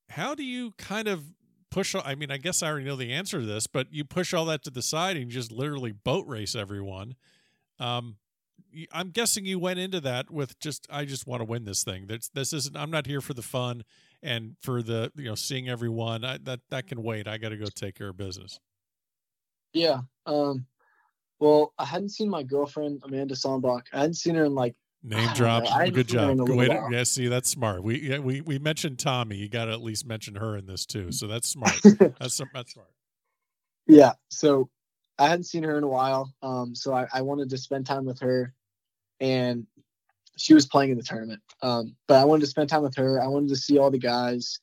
[0.08, 1.24] how do you kind of
[1.76, 1.94] push?
[1.94, 4.46] I mean, I guess I already know the answer to this, but you push all
[4.46, 7.16] that to the side and you just literally boat race everyone.
[7.78, 8.16] Um,
[8.92, 12.06] I'm guessing you went into that with just I just want to win this thing.
[12.06, 12.76] That's this isn't.
[12.76, 13.84] I'm not here for the fun
[14.22, 16.24] and for the you know seeing everyone.
[16.24, 17.28] I, that that can wait.
[17.28, 18.58] I got to go take care of business.
[19.74, 20.00] Yeah.
[20.24, 20.66] Um.
[21.38, 23.82] Well, I hadn't seen my girlfriend Amanda Sambach.
[23.92, 25.64] I hadn't seen her in like name drop.
[25.92, 26.38] Good job.
[26.48, 27.82] Wait, yeah, see, that's smart.
[27.82, 29.36] We yeah, we we mentioned Tommy.
[29.36, 31.12] You got to at least mention her in this too.
[31.12, 31.78] So that's smart.
[32.18, 32.90] that's that's smart.
[33.86, 34.12] Yeah.
[34.30, 34.68] So
[35.18, 36.32] I hadn't seen her in a while.
[36.42, 36.74] Um.
[36.74, 38.52] So I, I wanted to spend time with her,
[39.20, 39.66] and
[40.36, 41.40] she was playing in the tournament.
[41.62, 41.96] Um.
[42.08, 43.22] But I wanted to spend time with her.
[43.22, 44.58] I wanted to see all the guys.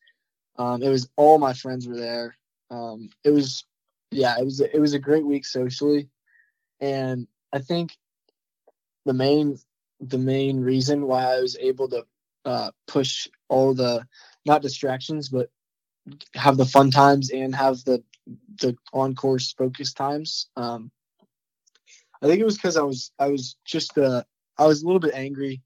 [0.57, 0.83] Um.
[0.83, 2.35] It was all my friends were there.
[2.69, 3.09] Um.
[3.23, 3.65] It was,
[4.11, 4.35] yeah.
[4.37, 6.09] It was it was a great week socially.
[6.79, 7.95] And I think
[9.05, 9.57] the main
[10.09, 12.05] the main reason why I was able to
[12.45, 14.05] uh, push all the
[14.45, 15.49] not distractions, but
[16.35, 18.03] have the fun times and have the
[18.59, 20.47] the on course focus times.
[20.55, 20.91] Um,
[22.21, 24.23] I think it was because I was I was just uh,
[24.57, 25.61] I was a little bit angry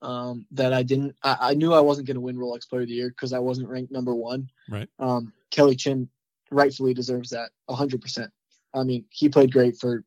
[0.00, 1.16] um, that I didn't.
[1.22, 3.38] I, I knew I wasn't going to win Rolex Player of the Year because I
[3.38, 4.48] wasn't ranked number one.
[4.68, 4.88] Right.
[4.98, 6.08] Um, Kelly Chinn
[6.50, 8.30] rightfully deserves that hundred percent.
[8.74, 10.04] I mean, he played great for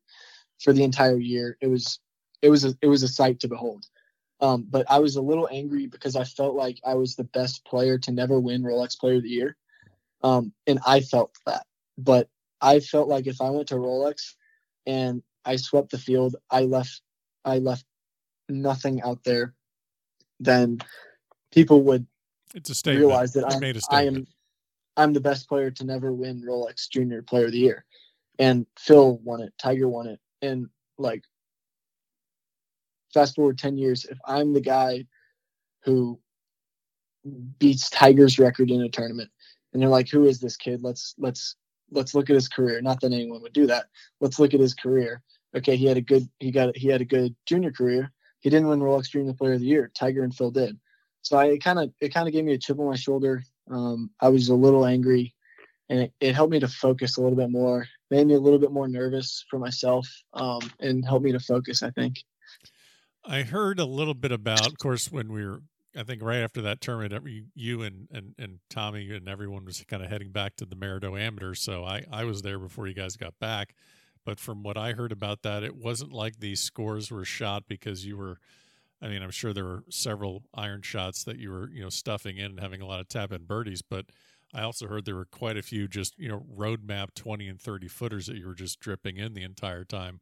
[0.60, 1.56] for the entire year.
[1.60, 2.00] It was
[2.42, 3.86] it was a, it was a sight to behold.
[4.40, 7.64] Um, but I was a little angry because I felt like I was the best
[7.64, 9.56] player to never win Rolex Player of the Year,
[10.22, 11.66] um, and I felt that.
[11.96, 12.28] But
[12.60, 14.34] I felt like if I went to Rolex
[14.86, 17.00] and I swept the field, I left
[17.44, 17.86] I left
[18.48, 19.54] nothing out there,
[20.38, 20.78] then
[21.50, 22.06] people would
[22.54, 23.06] it's a statement.
[23.06, 24.26] realize that I'm, I am
[24.98, 27.86] I'm the best player to never win Rolex Junior Player of the Year
[28.38, 30.68] and Phil won it, Tiger won it, and
[30.98, 31.24] like
[33.16, 35.06] fast forward 10 years, if I'm the guy
[35.84, 36.20] who
[37.58, 39.30] beats Tiger's record in a tournament
[39.72, 40.82] and they're like, who is this kid?
[40.82, 41.56] Let's let's
[41.90, 42.82] let's look at his career.
[42.82, 43.86] Not that anyone would do that.
[44.20, 45.22] Let's look at his career.
[45.56, 48.12] Okay, he had a good he got he had a good junior career.
[48.40, 49.90] He didn't win Rolex Junior Player of the Year.
[49.94, 50.78] Tiger and Phil did.
[51.22, 53.42] So I kind of it kind of gave me a chip on my shoulder.
[53.70, 55.34] Um, I was a little angry
[55.88, 58.58] and it, it, helped me to focus a little bit more made me a little
[58.58, 62.14] bit more nervous for myself um, and helped me to focus i think
[63.26, 65.62] i heard a little bit about of course when we were
[65.96, 69.82] i think right after that tournament uh, you and and, and tommy and everyone was
[69.88, 72.94] kind of heading back to the Maridoe amateur so i i was there before you
[72.94, 73.74] guys got back
[74.24, 78.04] but from what i heard about that it wasn't like these scores were shot because
[78.06, 78.38] you were
[79.02, 82.38] I mean, I'm sure there were several iron shots that you were, you know, stuffing
[82.38, 84.06] in and having a lot of tap in birdies, but
[84.54, 87.88] I also heard there were quite a few just you know roadmap twenty and thirty
[87.88, 90.20] footers that you were just dripping in the entire time.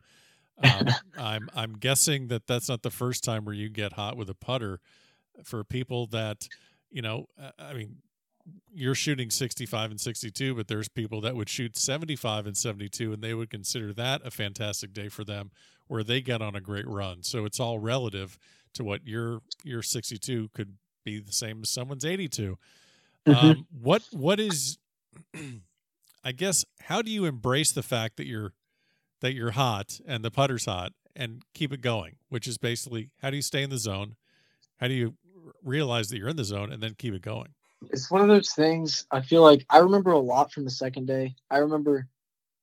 [0.63, 0.89] Um,
[1.19, 4.35] I'm I'm guessing that that's not the first time where you get hot with a
[4.35, 4.81] putter.
[5.43, 6.47] For people that
[6.91, 7.97] you know, uh, I mean,
[8.73, 13.23] you're shooting 65 and 62, but there's people that would shoot 75 and 72, and
[13.23, 15.51] they would consider that a fantastic day for them,
[15.89, 17.23] where they get on a great run.
[17.23, 18.39] So it's all relative
[18.75, 22.59] to what your your 62 could be the same as someone's 82.
[23.27, 23.47] Mm-hmm.
[23.47, 24.79] Um, what what is
[26.25, 28.53] I guess how do you embrace the fact that you're
[29.25, 33.31] that you're hot and the putter's hot and keep it going, which is basically how
[33.31, 34.17] do you stay in the zone?
[34.77, 35.15] How do you
[35.63, 37.49] realize that you're in the zone and then keep it going?
[37.91, 41.07] It's one of those things I feel like I remember a lot from the second
[41.07, 41.37] day.
[41.51, 42.07] I remember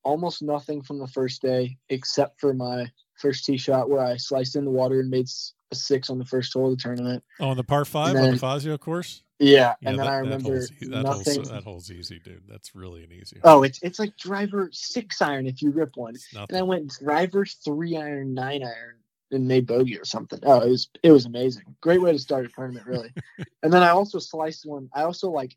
[0.03, 4.55] almost nothing from the first day except for my first tee shot where I sliced
[4.55, 5.29] in the water and made
[5.71, 7.23] a six on the first hole of the tournament.
[7.39, 9.23] Oh, on the par five then, on the Fazio course.
[9.39, 11.43] Yeah, yeah and then I remember that holds, that nothing.
[11.43, 12.43] That holds easy, dude.
[12.47, 13.39] That's really an easy.
[13.43, 17.45] Oh, it's it's like driver six iron if you rip one, and I went driver
[17.45, 18.97] three iron, nine iron,
[19.31, 20.39] and made bogey or something.
[20.43, 21.75] Oh, it was it was amazing.
[21.81, 23.11] Great way to start a tournament, really.
[23.63, 24.89] and then I also sliced one.
[24.93, 25.55] I also like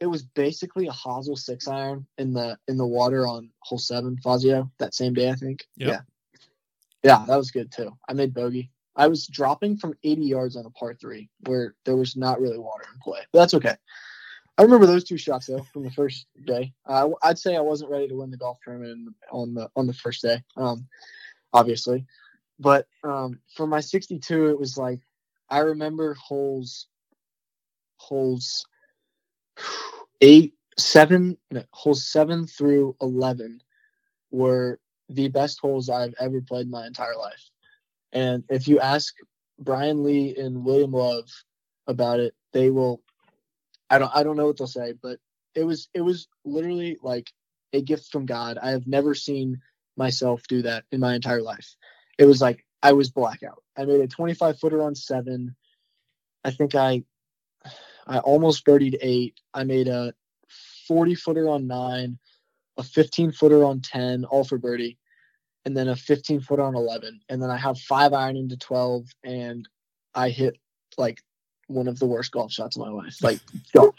[0.00, 4.18] it was basically a hosel six iron in the in the water on hole seven
[4.22, 5.30] Fazio that same day.
[5.30, 5.66] I think.
[5.76, 5.88] Yep.
[5.88, 6.00] Yeah.
[7.02, 7.96] Yeah, that was good too.
[8.08, 8.70] I made bogey.
[8.96, 12.58] I was dropping from 80 yards on a par three where there was not really
[12.58, 13.20] water in play.
[13.32, 13.76] But that's okay.
[14.56, 16.72] I remember those two shots though from the first day.
[16.86, 19.92] Uh, I'd say I wasn't ready to win the golf tournament on the on the
[19.92, 20.86] first day, um,
[21.52, 22.06] obviously.
[22.60, 25.00] But um, for my 62, it was like
[25.50, 26.86] I remember holes
[27.96, 28.64] holes
[30.20, 33.60] eight, seven, no, holes seven through 11
[34.30, 34.78] were
[35.08, 37.50] the best holes I've ever played my entire life.
[38.14, 39.12] And if you ask
[39.58, 41.28] Brian Lee and William Love
[41.86, 43.02] about it, they will.
[43.90, 44.12] I don't.
[44.14, 45.18] I don't know what they'll say, but
[45.54, 45.88] it was.
[45.92, 47.30] It was literally like
[47.72, 48.56] a gift from God.
[48.62, 49.60] I have never seen
[49.96, 51.74] myself do that in my entire life.
[52.18, 53.62] It was like I was blackout.
[53.76, 55.56] I made a 25 footer on seven.
[56.44, 57.02] I think I,
[58.06, 59.40] I almost birdied eight.
[59.52, 60.14] I made a
[60.86, 62.18] 40 footer on nine,
[62.76, 64.98] a 15 footer on 10, all for birdie
[65.64, 69.06] and then a 15 foot on 11, and then I have five iron into 12,
[69.24, 69.68] and
[70.14, 70.56] I hit
[70.98, 71.20] like
[71.66, 73.16] one of the worst golf shots of my life.
[73.22, 73.40] Like
[73.74, 73.94] golf.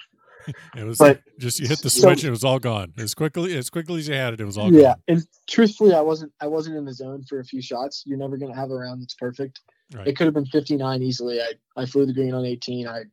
[0.75, 3.15] It was but, just you hit the switch so, and it was all gone as
[3.15, 4.39] quickly as quickly as you had it.
[4.39, 4.81] It was all yeah.
[4.81, 5.03] Gone.
[5.07, 8.03] And truthfully, I wasn't I wasn't in the zone for a few shots.
[8.05, 9.61] You're never gonna have a round that's perfect.
[9.93, 10.07] Right.
[10.07, 11.41] It could have been 59 easily.
[11.41, 12.87] I I flew the green on 18.
[12.87, 13.05] I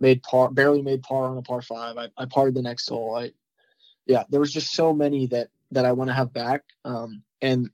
[0.00, 1.96] made par barely made par on a par five.
[1.96, 3.14] I I parred the next hole.
[3.14, 3.30] I
[4.06, 6.62] yeah, there was just so many that that I want to have back.
[6.84, 7.70] Um, and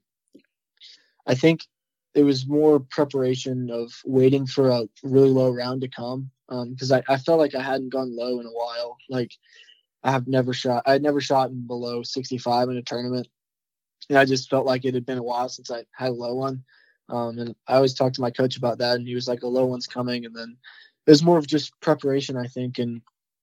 [1.27, 1.65] I think
[2.15, 7.03] it was more preparation of waiting for a really low round to come because um,
[7.07, 8.97] I, I felt like I hadn't gone low in a while.
[9.09, 9.33] Like
[10.03, 13.27] I have never shot, I had never shot below 65 in a tournament.
[14.09, 16.33] And I just felt like it had been a while since I had a low
[16.33, 16.63] one.
[17.09, 19.47] Um, and I always talked to my coach about that, and he was like, "A
[19.47, 20.57] low one's coming." And then
[21.05, 23.01] it was more of just preparation, I think, and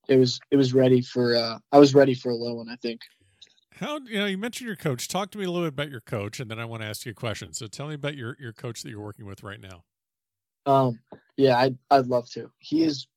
[0.08, 1.34] it was it was ready for.
[1.34, 3.00] Uh, I was ready for a low one, I think.
[3.80, 5.08] How you know you mentioned your coach.
[5.08, 7.04] Talk to me a little bit about your coach, and then I want to ask
[7.04, 7.52] you a question.
[7.52, 9.84] So tell me about your your coach that you're working with right now.
[10.66, 11.00] Um.
[11.36, 12.50] Yeah, I'd I'd love to.
[12.58, 13.08] He is.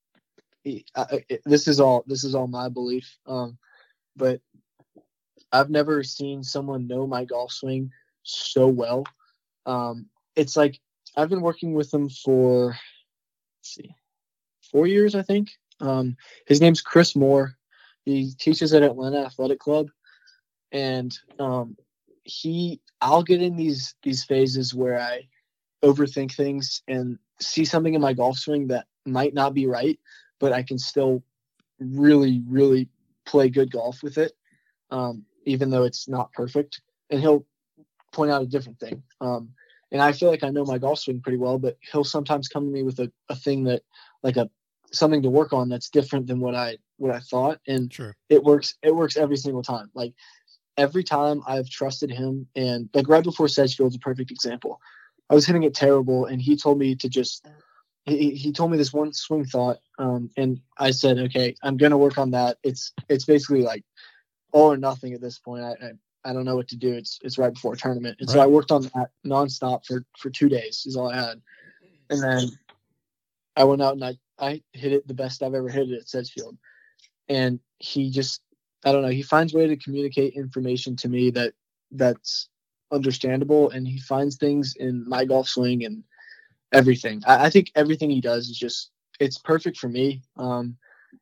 [0.63, 3.17] He, I, it, this is all this is all my belief.
[3.27, 3.57] Um,
[4.15, 4.41] but
[5.51, 7.91] I've never seen someone know my golf swing
[8.23, 9.05] so well.
[9.67, 10.79] Um, it's like
[11.15, 12.75] I've been working with him for
[13.61, 13.93] see,
[14.71, 15.51] four years, I think.
[15.79, 16.17] Um,
[16.47, 17.53] his name's Chris Moore.
[18.05, 19.89] He teaches at Atlanta Athletic Club
[20.71, 21.77] and um,
[22.23, 25.27] he I'll get in these these phases where I
[25.83, 29.99] overthink things and see something in my golf swing that might not be right,
[30.39, 31.23] but I can still
[31.79, 32.89] really really
[33.25, 34.33] play good golf with it,
[34.91, 36.81] um, even though it's not perfect.
[37.09, 37.45] And he'll
[38.11, 39.03] point out a different thing.
[39.21, 39.49] Um,
[39.91, 42.65] and I feel like I know my golf swing pretty well, but he'll sometimes come
[42.65, 43.83] to me with a, a thing that
[44.23, 44.49] like a
[44.91, 47.59] something to work on that's different than what I what I thought.
[47.67, 48.15] And sure.
[48.29, 49.89] it works it works every single time.
[49.93, 50.13] Like
[50.77, 54.79] every time I've trusted him, and like right before Sedgefield's a perfect example.
[55.29, 57.45] I was hitting it terrible, and he told me to just.
[58.05, 61.97] He, he told me this one swing thought, um, and I said, "Okay, I'm gonna
[61.97, 63.83] work on that." It's it's basically like
[64.53, 65.63] all or nothing at this point.
[65.63, 65.91] I I,
[66.23, 66.93] I don't know what to do.
[66.93, 68.35] It's it's right before a tournament, and right.
[68.35, 70.83] so I worked on that nonstop for for two days.
[70.85, 71.41] Is all I had,
[72.09, 72.49] and then
[73.57, 76.07] I went out and I I hit it the best I've ever hit it at
[76.07, 76.57] Sedgefield,
[77.27, 78.41] and he just
[78.85, 79.09] I don't know.
[79.09, 81.53] He finds way to communicate information to me that
[81.91, 82.49] that's
[82.91, 86.03] understandable, and he finds things in my golf swing and
[86.71, 87.21] everything.
[87.25, 90.21] I, I think everything he does is just it's perfect for me.
[90.37, 90.77] Um,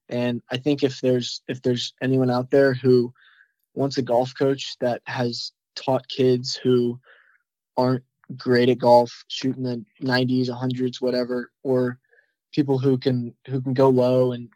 [0.10, 3.14] and I think if there's if there's anyone out there who
[3.74, 7.00] wants a golf coach that has taught kids who
[7.78, 8.04] aren't
[8.38, 12.00] great at golf, shooting the 90s, 100s, whatever, or
[12.54, 14.50] people who can who can go low and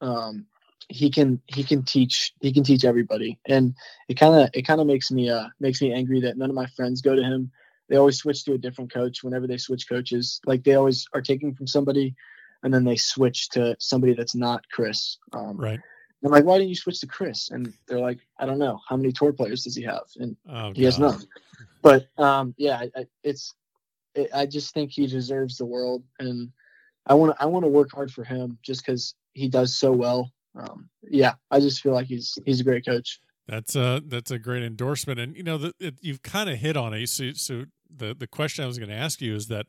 [0.00, 0.46] um,
[0.88, 3.74] he can he can teach he can teach everybody and
[4.08, 6.56] it kind of it kind of makes me uh makes me angry that none of
[6.56, 7.50] my friends go to him
[7.88, 11.22] they always switch to a different coach whenever they switch coaches like they always are
[11.22, 12.14] taking from somebody
[12.62, 15.80] and then they switch to somebody that's not chris um, right
[16.24, 17.50] I'm like, why didn't you switch to Chris?
[17.50, 18.80] And they're like, I don't know.
[18.88, 20.04] How many tour players does he have?
[20.16, 21.20] And oh, he has none.
[21.82, 23.54] But um, yeah, I, it's.
[24.14, 26.52] It, I just think he deserves the world, and
[27.06, 27.42] I want to.
[27.42, 31.34] I want to work hard for him just because he does so well um, yeah,
[31.50, 33.20] I just feel like he's he's a great coach.
[33.48, 36.76] That's a that's a great endorsement, and you know the, it, you've kind of hit
[36.76, 37.08] on it.
[37.08, 39.66] So, so the the question I was going to ask you is that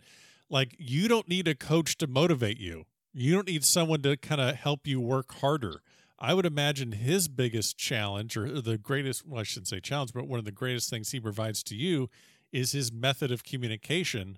[0.49, 2.85] like you don't need a coach to motivate you.
[3.13, 5.81] You don't need someone to kind of help you work harder.
[6.19, 10.27] I would imagine his biggest challenge, or the greatest, well, I shouldn't say challenge, but
[10.27, 12.09] one of the greatest things he provides to you
[12.51, 14.37] is his method of communication.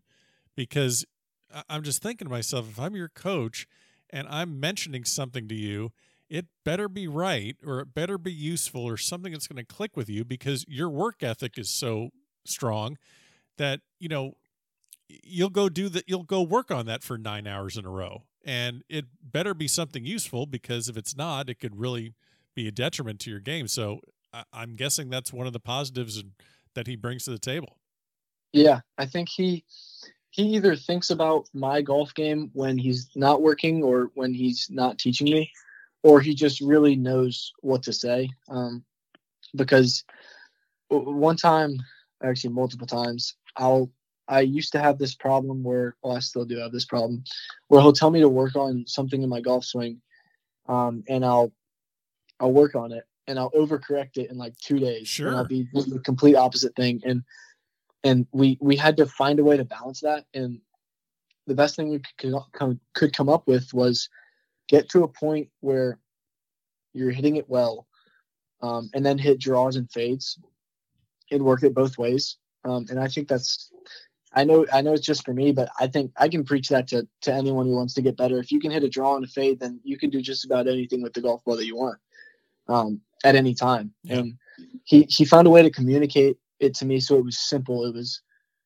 [0.55, 1.05] Because
[1.69, 3.67] I'm just thinking to myself, if I'm your coach
[4.09, 5.91] and I'm mentioning something to you
[6.29, 9.95] it better be right or it better be useful or something that's going to click
[9.95, 12.09] with you because your work ethic is so
[12.45, 12.97] strong
[13.57, 14.33] that you know
[15.07, 18.23] you'll go do that you'll go work on that for 9 hours in a row.
[18.43, 22.13] And it better be something useful because if it's not it could really
[22.55, 23.67] be a detriment to your game.
[23.67, 23.99] So
[24.51, 26.21] i'm guessing that's one of the positives
[26.73, 27.77] that he brings to the table.
[28.51, 29.63] Yeah i think he
[30.31, 34.99] he either thinks about my golf game when he's not working or when he's not
[34.99, 35.51] teaching me
[36.05, 38.29] or he just really knows what to say.
[38.47, 38.83] Um,
[39.55, 40.03] because
[40.89, 41.77] one time,
[42.23, 43.89] actually multiple times, I'll
[44.27, 47.23] I used to have this problem where, well, I still do have this problem,
[47.69, 49.99] where he'll tell me to work on something in my golf swing,
[50.67, 51.51] um, and I'll
[52.39, 55.07] I'll work on it and I'll overcorrect it in like two days.
[55.07, 55.29] Sure.
[55.29, 57.01] And I'll be the complete opposite thing.
[57.03, 57.23] And
[58.03, 60.25] and we we had to find a way to balance that.
[60.35, 60.59] And
[61.47, 64.07] the best thing we could come could come up with was
[64.67, 65.99] get to a point where
[66.93, 67.87] you're hitting it well,
[68.61, 70.39] um, and then hit draws and fades
[71.31, 72.37] and work it both ways.
[72.63, 73.71] Um, and I think that's
[74.33, 76.87] I know I know it's just for me, but I think I can preach that
[76.89, 78.39] to to anyone who wants to get better.
[78.39, 80.67] If you can hit a draw and a fade, then you can do just about
[80.67, 81.97] anything with the golf ball that you want
[82.67, 83.93] um, at any time.
[84.03, 84.19] Yeah.
[84.19, 84.37] And
[84.83, 87.85] he he found a way to communicate it to me so it was simple.
[87.85, 88.21] It was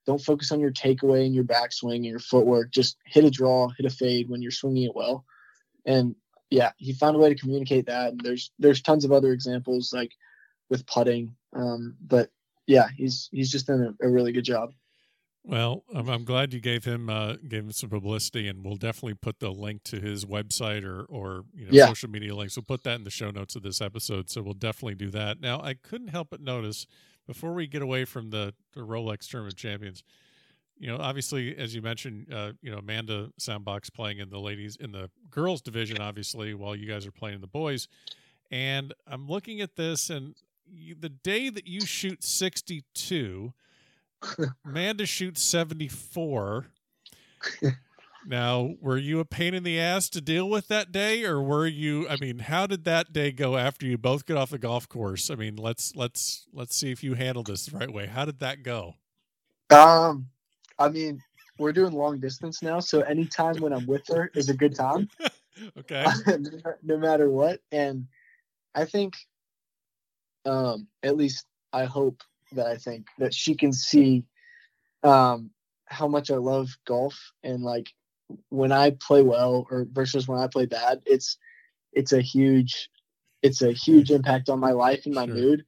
[0.06, 2.72] don't focus on your takeaway and your backswing and your footwork.
[2.72, 5.24] Just hit a draw, hit a fade when you're swinging it well.
[5.86, 6.16] And
[6.50, 8.12] yeah, he found a way to communicate that.
[8.12, 10.12] And there's there's tons of other examples like
[10.70, 11.36] with putting.
[11.54, 12.30] Um, but
[12.68, 14.72] yeah, he's he's just done a, a really good job.
[15.44, 19.16] Well, I'm, I'm glad you gave him uh, gave him some publicity, and we'll definitely
[19.16, 21.88] put the link to his website or or you know yeah.
[21.88, 22.56] social media links.
[22.56, 25.40] We'll put that in the show notes of this episode, so we'll definitely do that.
[25.40, 26.86] Now, I couldn't help but notice
[27.26, 30.04] before we get away from the, the Rolex Tournament Champions,
[30.80, 34.78] you know, obviously, as you mentioned, uh, you know, Amanda Sambach playing in the ladies
[34.78, 37.88] in the girls division, obviously, while you guys are playing in the boys.
[38.50, 43.54] And I'm looking at this, and you, the day that you shoot 62
[44.66, 46.68] Amanda shoots 74.
[48.26, 51.68] now, were you a pain in the ass to deal with that day or were
[51.68, 54.88] you I mean, how did that day go after you both get off the golf
[54.88, 55.30] course?
[55.30, 58.08] I mean, let's let's let's see if you handled this the right way.
[58.08, 58.96] How did that go?
[59.70, 60.28] Um
[60.80, 61.22] I mean,
[61.58, 65.10] we're doing long distance now, so anytime when I'm with her is a good time.
[65.78, 66.06] okay.
[66.84, 67.60] no matter what.
[67.72, 68.08] And
[68.74, 69.16] I think
[70.46, 72.24] um at least I hope
[72.54, 74.24] that I think that she can see
[75.04, 75.52] um,
[75.86, 77.92] how much I love golf and like
[78.50, 81.38] when I play well or versus when I play bad, it's
[81.94, 82.90] it's a huge
[83.42, 85.36] it's a huge impact on my life and my sure.
[85.36, 85.66] mood.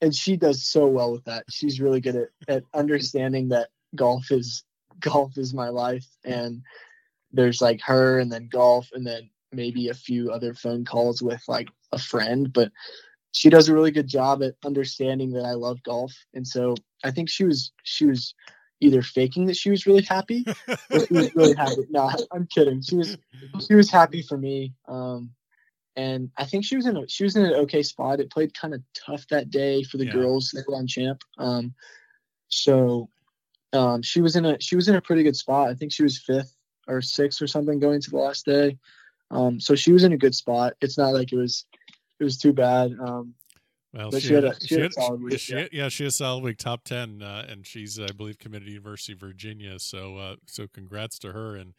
[0.00, 1.44] And she does so well with that.
[1.48, 4.64] She's really good at, at understanding that golf is
[5.00, 6.62] golf is my life and
[7.32, 11.42] there's like her and then golf and then maybe a few other phone calls with
[11.48, 12.70] like a friend but
[13.34, 16.14] she does a really good job at understanding that I love golf.
[16.34, 18.32] And so I think she was she was
[18.80, 21.82] either faking that she was really happy or she was really happy.
[21.90, 22.80] No, I'm kidding.
[22.80, 23.18] She was
[23.66, 24.72] she was happy for me.
[24.86, 25.32] Um,
[25.96, 28.20] and I think she was in a she was in an okay spot.
[28.20, 30.12] It played kind of tough that day for the yeah.
[30.12, 30.52] girls.
[30.54, 31.20] They were on champ.
[31.36, 31.74] Um,
[32.48, 33.08] so
[33.74, 35.68] um, she was in a she was in a pretty good spot.
[35.68, 36.54] I think she was fifth
[36.86, 38.78] or sixth or something going to the last day.
[39.30, 40.74] Um, so she was in a good spot.
[40.80, 41.66] It's not like it was
[42.20, 42.92] it was too bad.
[43.00, 43.34] Um,
[43.92, 45.38] well, she, she, had, a, she, she had, a solid week.
[45.38, 45.66] She, yeah.
[45.70, 48.72] yeah, she had a solid week, top ten, uh, and she's, I believe, committed to
[48.72, 49.78] University of Virginia.
[49.78, 51.54] So, uh, so congrats to her.
[51.54, 51.74] And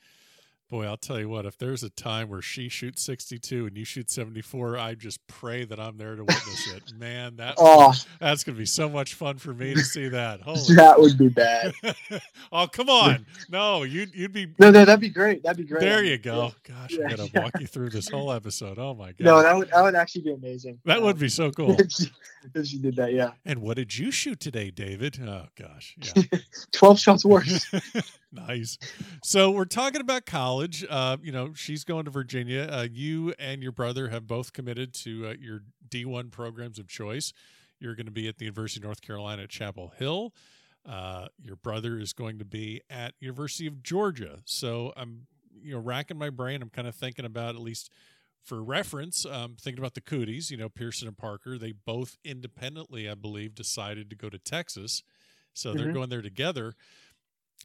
[0.67, 3.85] Boy, I'll tell you what, if there's a time where she shoots 62 and you
[3.85, 6.91] shoot 74, I just pray that I'm there to witness it.
[6.99, 7.93] Man, that oh.
[8.19, 10.41] that's going to be so much fun for me to see that.
[10.45, 11.71] Holy that would be bad.
[12.51, 13.27] oh, come on.
[13.47, 14.47] No, you'd, you'd be.
[14.57, 15.43] No, no, that'd be great.
[15.43, 15.81] That'd be great.
[15.81, 16.51] There you go.
[16.63, 18.79] Gosh, yeah, I'm going to walk you through this whole episode.
[18.79, 19.19] Oh, my God.
[19.19, 20.79] No, that would, that would actually be amazing.
[20.85, 21.79] That um, would be so cool.
[21.79, 22.05] If she,
[22.55, 23.31] if she did that, yeah.
[23.45, 25.19] And what did you shoot today, David?
[25.21, 25.95] Oh, gosh.
[26.15, 26.39] Yeah.
[26.71, 27.71] 12 shots worse.
[28.35, 28.77] Nice.
[29.23, 30.85] So we're talking about college.
[30.89, 32.67] Uh, you know, she's going to Virginia.
[32.69, 37.33] Uh, you and your brother have both committed to uh, your D1 programs of choice.
[37.79, 40.33] You're going to be at the University of North Carolina at Chapel Hill.
[40.87, 44.39] Uh, your brother is going to be at University of Georgia.
[44.45, 45.27] So I'm,
[45.61, 46.61] you know, racking my brain.
[46.61, 47.91] I'm kind of thinking about at least
[48.43, 50.51] for reference, um, thinking about the Coodys.
[50.51, 51.57] You know, Pearson and Parker.
[51.57, 55.01] They both independently, I believe, decided to go to Texas.
[55.53, 55.77] So mm-hmm.
[55.77, 56.75] they're going there together.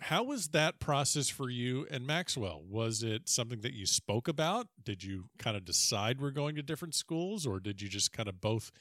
[0.02, 2.62] How was that process for you and Maxwell?
[2.66, 4.66] Was it something that you spoke about?
[4.82, 8.28] Did you kind of decide we're going to different schools, or did you just kind
[8.28, 8.72] of both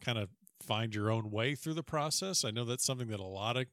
[0.00, 0.30] kind of
[0.62, 2.44] find your own way through the process?
[2.44, 3.66] I know that's something that a lot of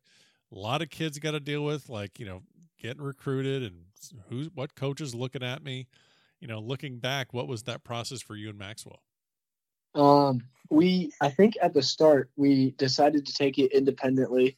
[0.51, 2.41] a lot of kids got to deal with, like you know,
[2.81, 3.85] getting recruited and
[4.29, 5.87] who's what coach is looking at me.
[6.39, 9.01] You know, looking back, what was that process for you and Maxwell?
[9.95, 14.57] Um, we I think at the start we decided to take it independently.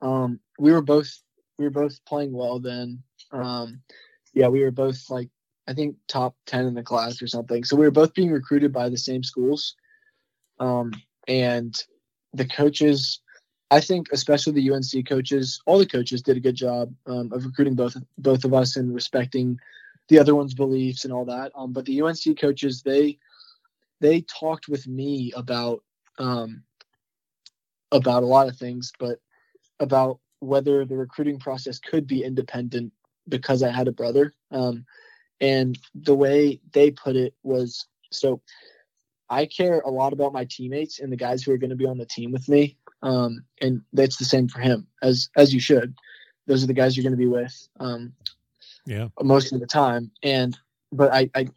[0.00, 1.20] Um, we were both
[1.58, 3.02] we were both playing well then.
[3.32, 3.82] Um,
[4.32, 5.28] yeah, we were both like
[5.66, 7.64] I think top ten in the class or something.
[7.64, 9.74] So we were both being recruited by the same schools,
[10.60, 10.92] um,
[11.26, 11.74] and
[12.32, 13.20] the coaches.
[13.70, 17.44] I think especially the UNC coaches, all the coaches did a good job um, of
[17.44, 19.58] recruiting both both of us and respecting
[20.08, 21.52] the other one's beliefs and all that.
[21.54, 23.18] Um, but the UNC coaches, they
[24.00, 25.82] they talked with me about
[26.18, 26.62] um,
[27.92, 29.18] about a lot of things, but
[29.80, 32.92] about whether the recruiting process could be independent
[33.28, 34.32] because I had a brother.
[34.50, 34.84] Um,
[35.40, 38.40] and the way they put it was so
[39.30, 41.86] I care a lot about my teammates and the guys who are going to be
[41.86, 42.76] on the team with me.
[43.02, 45.94] Um, and that's the same for him as as you should.
[46.46, 47.68] Those are the guys you're going to be with.
[47.78, 48.14] Um,
[48.86, 50.10] yeah, most of the time.
[50.22, 50.58] And
[50.90, 51.48] but I I,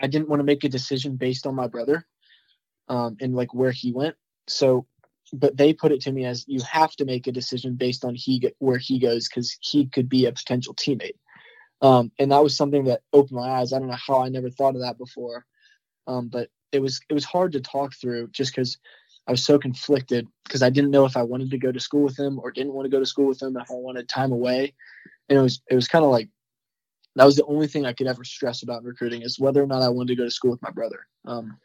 [0.00, 2.06] I didn't want to make a decision based on my brother,
[2.88, 4.16] um, and like where he went.
[4.46, 4.86] So
[5.32, 8.14] but they put it to me as you have to make a decision based on
[8.14, 11.16] he where he goes because he could be a potential teammate.
[11.82, 13.72] Um, and that was something that opened my eyes.
[13.72, 15.44] I don't know how I never thought of that before,
[16.06, 18.78] um, but it was it was hard to talk through just because
[19.26, 22.02] I was so conflicted because I didn't know if I wanted to go to school
[22.02, 24.32] with him or didn't want to go to school with him if I wanted time
[24.32, 24.74] away,
[25.28, 26.28] and it was it was kind of like
[27.16, 29.82] that was the only thing I could ever stress about recruiting is whether or not
[29.82, 31.06] I wanted to go to school with my brother.
[31.24, 31.58] Um,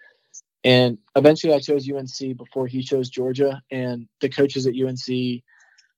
[0.63, 3.61] and eventually I chose UNC before he chose Georgia.
[3.71, 5.43] And the coaches at UNC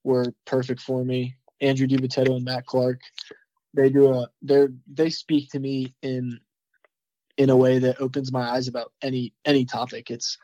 [0.04, 1.36] were perfect for me.
[1.60, 3.00] Andrew DiBitetto and Matt Clark.
[3.74, 6.38] They do a they they speak to me in
[7.36, 10.10] in a way that opens my eyes about any any topic.
[10.10, 10.38] It's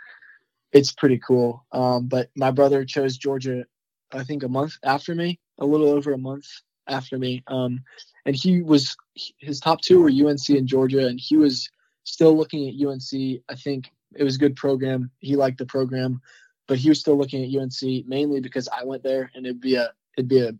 [0.72, 1.64] it's pretty cool.
[1.72, 3.64] Um, but my brother chose Georgia,
[4.12, 6.46] I think a month after me, a little over a month
[6.88, 7.42] after me.
[7.46, 7.82] Um,
[8.26, 8.96] and he was
[9.38, 11.70] his top two were UNC and Georgia, and he was
[12.04, 13.42] still looking at UNC.
[13.48, 15.11] I think it was a good program.
[15.18, 16.20] He liked the program,
[16.66, 19.76] but he was still looking at UNC mainly because I went there, and it'd be
[19.76, 20.52] a it'd be a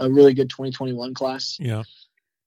[0.00, 1.56] a really good 2021 class.
[1.60, 1.82] Yeah.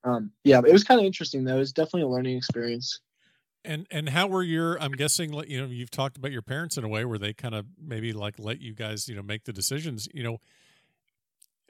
[0.03, 1.55] Um, yeah, it was kind of interesting though.
[1.55, 2.99] It was definitely a learning experience.
[3.63, 4.81] And and how were your?
[4.81, 7.53] I'm guessing you know you've talked about your parents in a way where they kind
[7.53, 10.07] of maybe like let you guys you know make the decisions.
[10.13, 10.37] You know,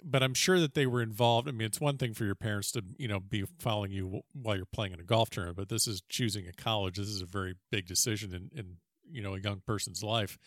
[0.03, 1.47] but I'm sure that they were involved.
[1.47, 4.55] I mean, it's one thing for your parents to, you know, be following you while
[4.55, 6.97] you're playing in a golf tournament, but this is choosing a college.
[6.97, 8.77] This is a very big decision in, in
[9.09, 10.37] you know, a young person's life.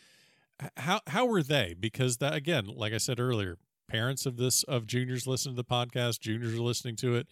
[0.77, 1.75] How how were they?
[1.79, 5.65] Because that again, like I said earlier, parents of this of juniors listen to the
[5.65, 7.29] podcast, juniors are listening to it.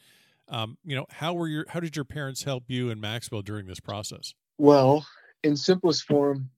[0.49, 3.67] Um, you know, how were your how did your parents help you and Maxwell during
[3.67, 4.35] this process?
[4.59, 5.07] Well,
[5.45, 6.51] in simplest form,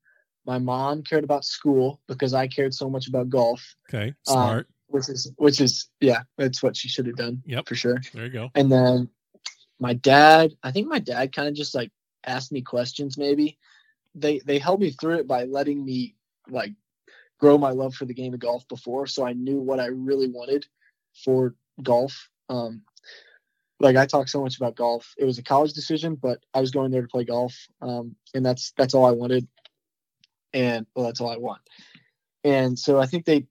[0.47, 3.62] my mom cared about school because I cared so much about golf.
[3.89, 4.67] Okay, smart.
[4.67, 7.42] Um, which is which is yeah, that's what she should have done.
[7.47, 8.01] Yep, for sure.
[8.12, 8.51] There you go.
[8.55, 9.09] And then
[9.80, 11.90] my dad, I think my dad kind of just like
[12.24, 13.18] asked me questions.
[13.18, 13.59] Maybe
[14.14, 16.14] they they helped me through it by letting me
[16.49, 16.74] like
[17.40, 20.28] grow my love for the game of golf before, so I knew what I really
[20.28, 20.64] wanted
[21.24, 22.30] for golf.
[22.49, 22.82] Um,
[23.80, 25.12] like I talk so much about golf.
[25.18, 28.47] It was a college decision, but I was going there to play golf, um, and
[28.47, 29.49] that's that's all I wanted,
[30.53, 31.62] and well, that's all I want.
[32.45, 33.49] And so I think they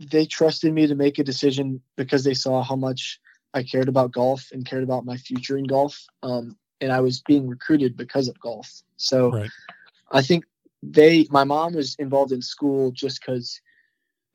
[0.00, 3.20] they trusted me to make a decision because they saw how much
[3.52, 6.06] I cared about golf and cared about my future in golf.
[6.22, 8.82] Um, and I was being recruited because of golf.
[8.96, 9.50] So right.
[10.10, 10.44] I think
[10.82, 13.60] they, my mom was involved in school just because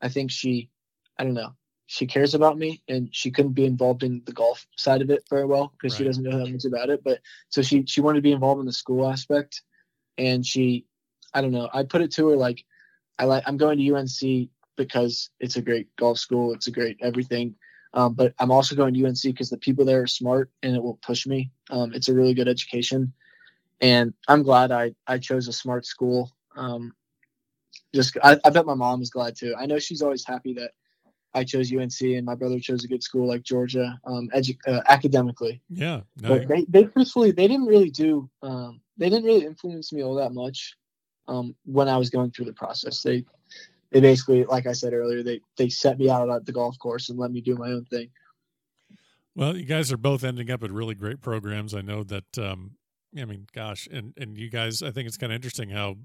[0.00, 0.70] I think she,
[1.18, 1.54] I don't know,
[1.86, 5.24] she cares about me and she couldn't be involved in the golf side of it
[5.28, 5.98] very well because right.
[5.98, 7.02] she doesn't know that much about it.
[7.02, 9.62] But so she, she wanted to be involved in the school aspect
[10.16, 10.86] and she,
[11.34, 12.64] I don't know, I put it to her like,
[13.18, 16.52] I like, I'm going to UNC because it's a great golf school.
[16.52, 17.54] It's a great everything.
[17.94, 20.82] Um, but I'm also going to UNC because the people there are smart and it
[20.82, 21.50] will push me.
[21.70, 23.12] Um, it's a really good education,
[23.80, 26.30] and I'm glad I I chose a smart school.
[26.56, 26.92] Um,
[27.94, 29.54] just I, I bet my mom is glad too.
[29.58, 30.72] I know she's always happy that
[31.34, 34.82] I chose UNC and my brother chose a good school like Georgia, um, edu- uh,
[34.88, 35.60] academically.
[35.68, 36.28] Yeah, no.
[36.28, 40.14] but they they truthfully they didn't really do um, they didn't really influence me all
[40.16, 40.76] that much
[41.28, 43.02] um, when I was going through the process.
[43.02, 43.24] They
[43.90, 47.08] they basically, like I said earlier, they they set me out at the golf course
[47.08, 48.10] and let me do my own thing.
[49.34, 51.74] Well, you guys are both ending up at really great programs.
[51.74, 52.38] I know that.
[52.38, 52.72] Um,
[53.18, 55.96] I mean, gosh, and and you guys, I think it's kind of interesting how,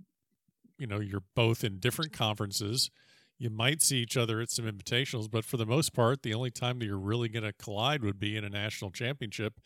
[0.78, 2.90] you know, you're both in different conferences.
[3.38, 6.52] You might see each other at some invitationals, but for the most part, the only
[6.52, 9.60] time that you're really going to collide would be in a national championship.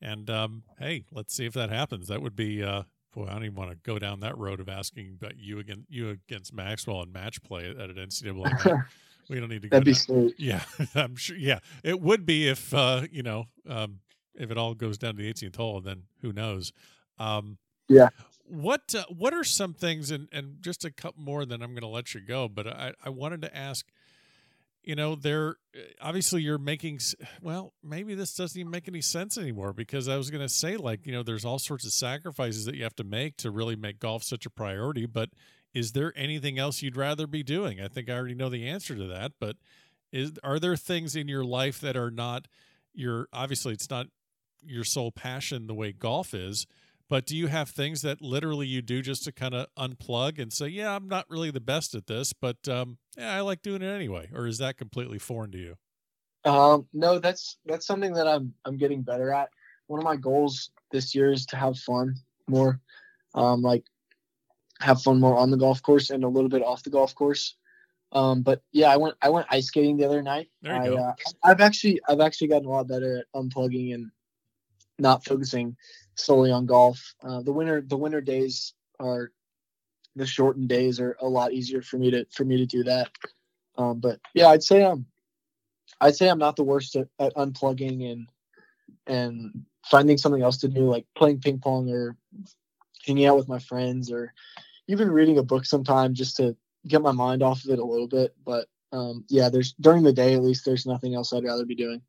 [0.00, 2.08] And um, hey, let's see if that happens.
[2.08, 2.82] That would be uh,
[3.12, 5.90] Boy, I don't even want to go down that road of asking about you against
[5.90, 8.84] you against Maxwell and match play at an NCAA.
[9.28, 9.68] we don't need to.
[9.68, 10.34] That'd be sweet.
[10.38, 10.62] Yeah,
[10.94, 11.36] I'm sure.
[11.36, 14.00] Yeah, it would be if uh, you know um,
[14.34, 16.72] if it all goes down to the 18th hole, then who knows?
[17.18, 17.58] Um,
[17.88, 18.08] yeah.
[18.44, 21.82] What uh, What are some things, and and just a couple more, then I'm going
[21.82, 22.48] to let you go.
[22.48, 23.86] But I I wanted to ask
[24.82, 25.56] you know they're
[26.00, 26.98] obviously you're making
[27.40, 30.76] well maybe this doesn't even make any sense anymore because i was going to say
[30.76, 33.76] like you know there's all sorts of sacrifices that you have to make to really
[33.76, 35.30] make golf such a priority but
[35.74, 37.80] is there anything else you'd rather be doing?
[37.80, 39.56] I think i already know the answer to that but
[40.12, 42.48] is are there things in your life that are not
[42.94, 44.06] your obviously it's not
[44.64, 46.66] your sole passion the way golf is
[47.12, 50.50] but do you have things that literally you do just to kind of unplug and
[50.50, 53.82] say, "Yeah, I'm not really the best at this, but um, yeah, I like doing
[53.82, 55.76] it anyway," or is that completely foreign to you?
[56.50, 59.50] Um, no, that's that's something that I'm I'm getting better at.
[59.88, 62.14] One of my goals this year is to have fun
[62.48, 62.80] more,
[63.34, 63.84] um, like
[64.80, 67.56] have fun more on the golf course and a little bit off the golf course.
[68.12, 70.48] Um, but yeah, I went I went ice skating the other night.
[70.62, 70.96] There you I, go.
[70.96, 74.10] Uh, I've actually I've actually gotten a lot better at unplugging and
[74.98, 75.76] not focusing
[76.14, 77.14] solely on golf.
[77.22, 79.32] Uh, the winter the winter days are
[80.16, 83.10] the shortened days are a lot easier for me to for me to do that.
[83.78, 85.06] Um, but yeah, I'd say I'm
[86.00, 88.28] I'd say I'm not the worst at, at unplugging and
[89.06, 92.16] and finding something else to do, like playing ping pong or
[93.06, 94.32] hanging out with my friends or
[94.88, 96.56] even reading a book sometime just to
[96.86, 98.34] get my mind off of it a little bit.
[98.44, 101.74] But um, yeah, there's during the day at least there's nothing else I'd rather be
[101.74, 102.02] doing.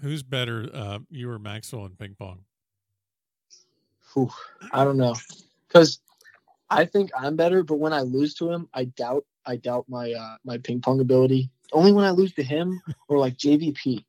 [0.00, 2.40] Who's better, uh, you or Maxwell in ping pong?
[4.14, 4.30] Whew,
[4.72, 5.14] I don't know,
[5.68, 6.00] because
[6.70, 10.12] I think I'm better, but when I lose to him, I doubt I doubt my
[10.12, 11.50] uh, my ping pong ability.
[11.72, 14.04] Only when I lose to him or like JVP.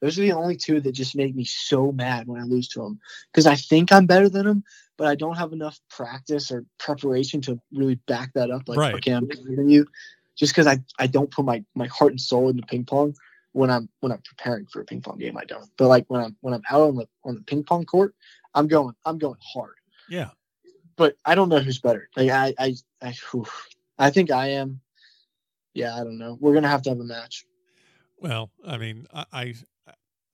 [0.00, 2.84] Those are the only two that just make me so mad when I lose to
[2.84, 3.00] him
[3.32, 4.64] because I think I'm better than him,
[4.98, 8.68] but I don't have enough practice or preparation to really back that up.
[8.68, 8.94] Like, right.
[8.96, 9.86] okay, I'm better than you,
[10.36, 13.14] just because I, I don't put my, my heart and soul into ping pong
[13.54, 15.38] when I'm when I'm preparing for a ping pong game.
[15.38, 17.86] I don't, but like when I'm when I'm out on the on the ping pong
[17.86, 18.14] court,
[18.54, 19.76] I'm going I'm going hard.
[20.08, 20.30] Yeah,
[20.96, 22.08] but I don't know who's better.
[22.16, 23.14] Like I I I,
[23.98, 24.80] I think I am.
[25.72, 26.36] Yeah, I don't know.
[26.40, 27.46] We're gonna have to have a match.
[28.18, 29.54] Well, I mean, I I,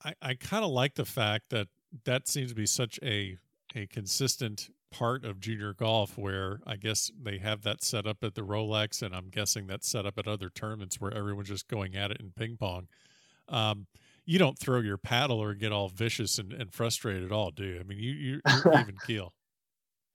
[0.02, 1.68] I, I kind of like the fact that
[2.04, 3.36] that seems to be such a
[3.76, 8.34] a consistent part of junior golf where I guess they have that set up at
[8.34, 11.94] the Rolex, and I'm guessing that's set up at other tournaments where everyone's just going
[11.94, 12.88] at it in ping pong.
[13.50, 13.86] Um,
[14.24, 17.64] you don't throw your paddle or get all vicious and, and frustrated at all, do
[17.64, 17.80] you?
[17.80, 19.34] I mean, you, you, you're even keel.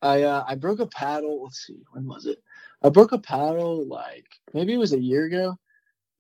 [0.02, 1.44] I uh, I broke a paddle.
[1.44, 2.42] Let's see, when was it?
[2.84, 5.58] I broke a paddle like maybe it was a year ago.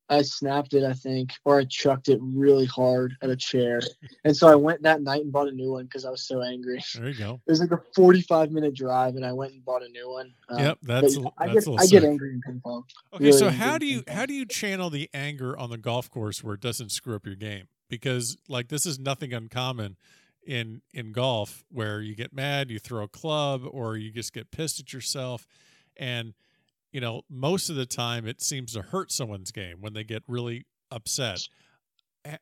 [0.09, 3.81] I snapped it, I think, or I chucked it really hard at a chair.
[4.23, 6.43] And so I went that night and bought a new one because I was so
[6.43, 6.83] angry.
[6.93, 7.41] There you go.
[7.47, 10.33] It was like a 45 minute drive, and I went and bought a new one.
[10.49, 12.83] Um, yep, that's, yeah, I get, I get angry in ping pong.
[13.13, 16.09] Okay, really so how do you how do you channel the anger on the golf
[16.09, 17.67] course where it doesn't screw up your game?
[17.89, 19.97] Because like this is nothing uncommon
[20.45, 24.51] in in golf where you get mad, you throw a club, or you just get
[24.51, 25.47] pissed at yourself,
[25.97, 26.33] and
[26.95, 30.23] you know, most of the time it seems to hurt someone's game when they get
[30.29, 31.41] really upset.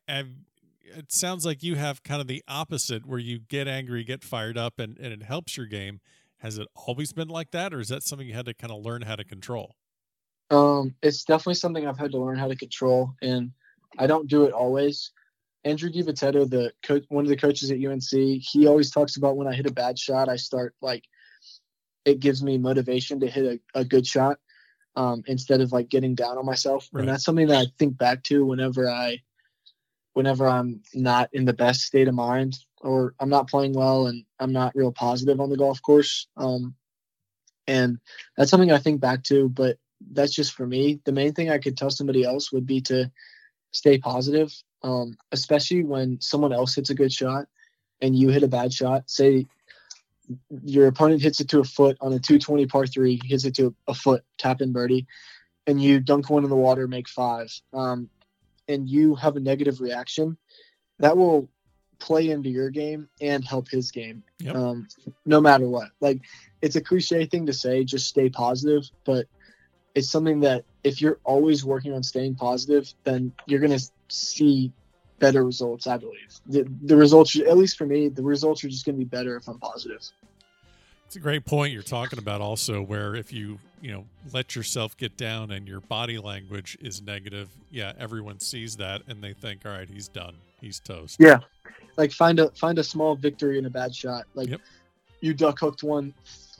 [0.08, 0.44] And
[0.84, 4.56] it sounds like you have kind of the opposite where you get angry, get fired
[4.56, 6.02] up, and, and it helps your game.
[6.38, 8.86] Has it always been like that, or is that something you had to kind of
[8.86, 9.74] learn how to control?
[10.52, 13.50] Um, it's definitely something I've had to learn how to control, and
[13.98, 15.14] I don't do it always.
[15.64, 18.04] Andrew DiBitetto, the coach, one of the coaches at UNC,
[18.44, 21.06] he always talks about when I hit a bad shot, I start like
[22.06, 24.38] it gives me motivation to hit a, a good shot
[24.96, 26.90] um, instead of like getting down on myself.
[26.92, 27.02] Right.
[27.02, 29.22] And that's something that I think back to whenever I,
[30.14, 34.26] whenever I'm not in the best state of mind or I'm not playing well and
[34.40, 36.28] I'm not real positive on the golf course.
[36.38, 36.76] Um,
[37.68, 38.00] and
[38.38, 39.78] that's something I think back to, but
[40.12, 41.00] that's just for me.
[41.06, 43.10] The main thing I could tell somebody else would be to
[43.72, 47.48] stay positive, um, especially when someone else hits a good shot
[48.02, 49.10] and you hit a bad shot.
[49.10, 49.48] Say
[50.64, 53.76] your opponent hits it to a foot on a 220 par three, hits it to
[53.88, 55.08] a foot, tap in birdie,
[55.68, 58.10] and you dunk one in the water, make five, um,
[58.68, 60.38] and you have a negative reaction,
[61.00, 61.50] that will
[62.00, 64.56] play into your game and help his game, yep.
[64.56, 64.88] um,
[65.26, 65.90] no matter what.
[66.02, 66.22] Like,
[66.62, 69.28] it's a cliche thing to say, just stay positive, but
[69.96, 74.72] it's something that if you're always working on staying positive, then you're going to see
[75.20, 75.88] better results.
[75.88, 79.00] I believe the the results, at least for me, the results are just going to
[79.00, 80.02] be better if I'm positive.
[81.06, 82.42] It's a great point you're talking about.
[82.42, 87.02] Also, where if you you know let yourself get down and your body language is
[87.02, 91.18] negative, yeah, everyone sees that and they think, all right, he's done, he's toast.
[91.20, 91.40] Yeah,
[91.98, 94.26] like find a find a small victory in a bad shot.
[94.34, 94.62] Like yep.
[95.22, 96.14] you duck hooked one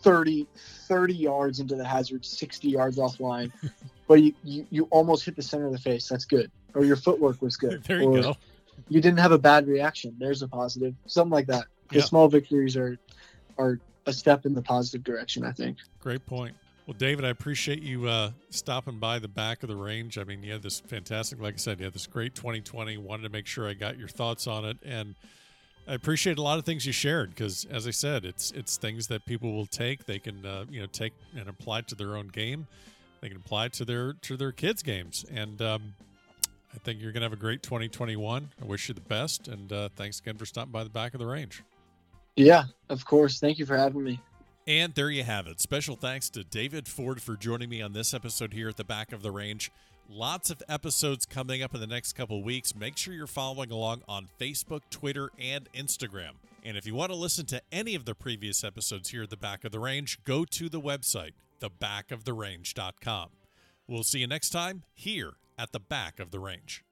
[0.04, 3.52] 30, 30 yards into the hazard, 60 yards offline,
[4.08, 6.08] but you, you, you almost hit the center of the face.
[6.08, 6.52] That's good.
[6.76, 7.84] Or your footwork was good.
[7.88, 8.38] there you or go.
[8.90, 10.16] You didn't have a bad reaction.
[10.20, 10.96] There's a positive.
[11.06, 11.66] Something like that.
[11.90, 12.06] The yep.
[12.06, 12.98] small victories are
[13.58, 15.78] are a step in the positive direction, I think.
[16.00, 16.56] Great point.
[16.86, 20.18] Well, David, I appreciate you uh, stopping by the back of the range.
[20.18, 22.98] I mean, you had this fantastic, like I said, you had this great 2020.
[22.98, 24.78] Wanted to make sure I got your thoughts on it.
[24.84, 25.16] And
[25.88, 29.08] I appreciate a lot of things you shared because, as I said, it's it's things
[29.08, 30.06] that people will take.
[30.06, 32.68] They can uh, you know take and apply it to their own game.
[33.22, 35.94] They can apply it to their to their kids' games, and um,
[36.74, 38.50] I think you're going to have a great 2021.
[38.62, 41.20] I wish you the best, and uh, thanks again for stopping by the back of
[41.20, 41.64] the range.
[42.36, 43.40] Yeah, of course.
[43.40, 44.20] Thank you for having me.
[44.66, 45.60] And there you have it.
[45.60, 49.12] Special thanks to David Ford for joining me on this episode here at the back
[49.12, 49.72] of the range.
[50.10, 52.76] Lots of episodes coming up in the next couple weeks.
[52.76, 56.32] Make sure you're following along on Facebook, Twitter, and Instagram.
[56.64, 59.38] And if you want to listen to any of the previous episodes here at the
[59.38, 63.30] back of the range, go to the website, thebackoftherange.com.
[63.88, 66.84] We'll see you next time here at the back of the range.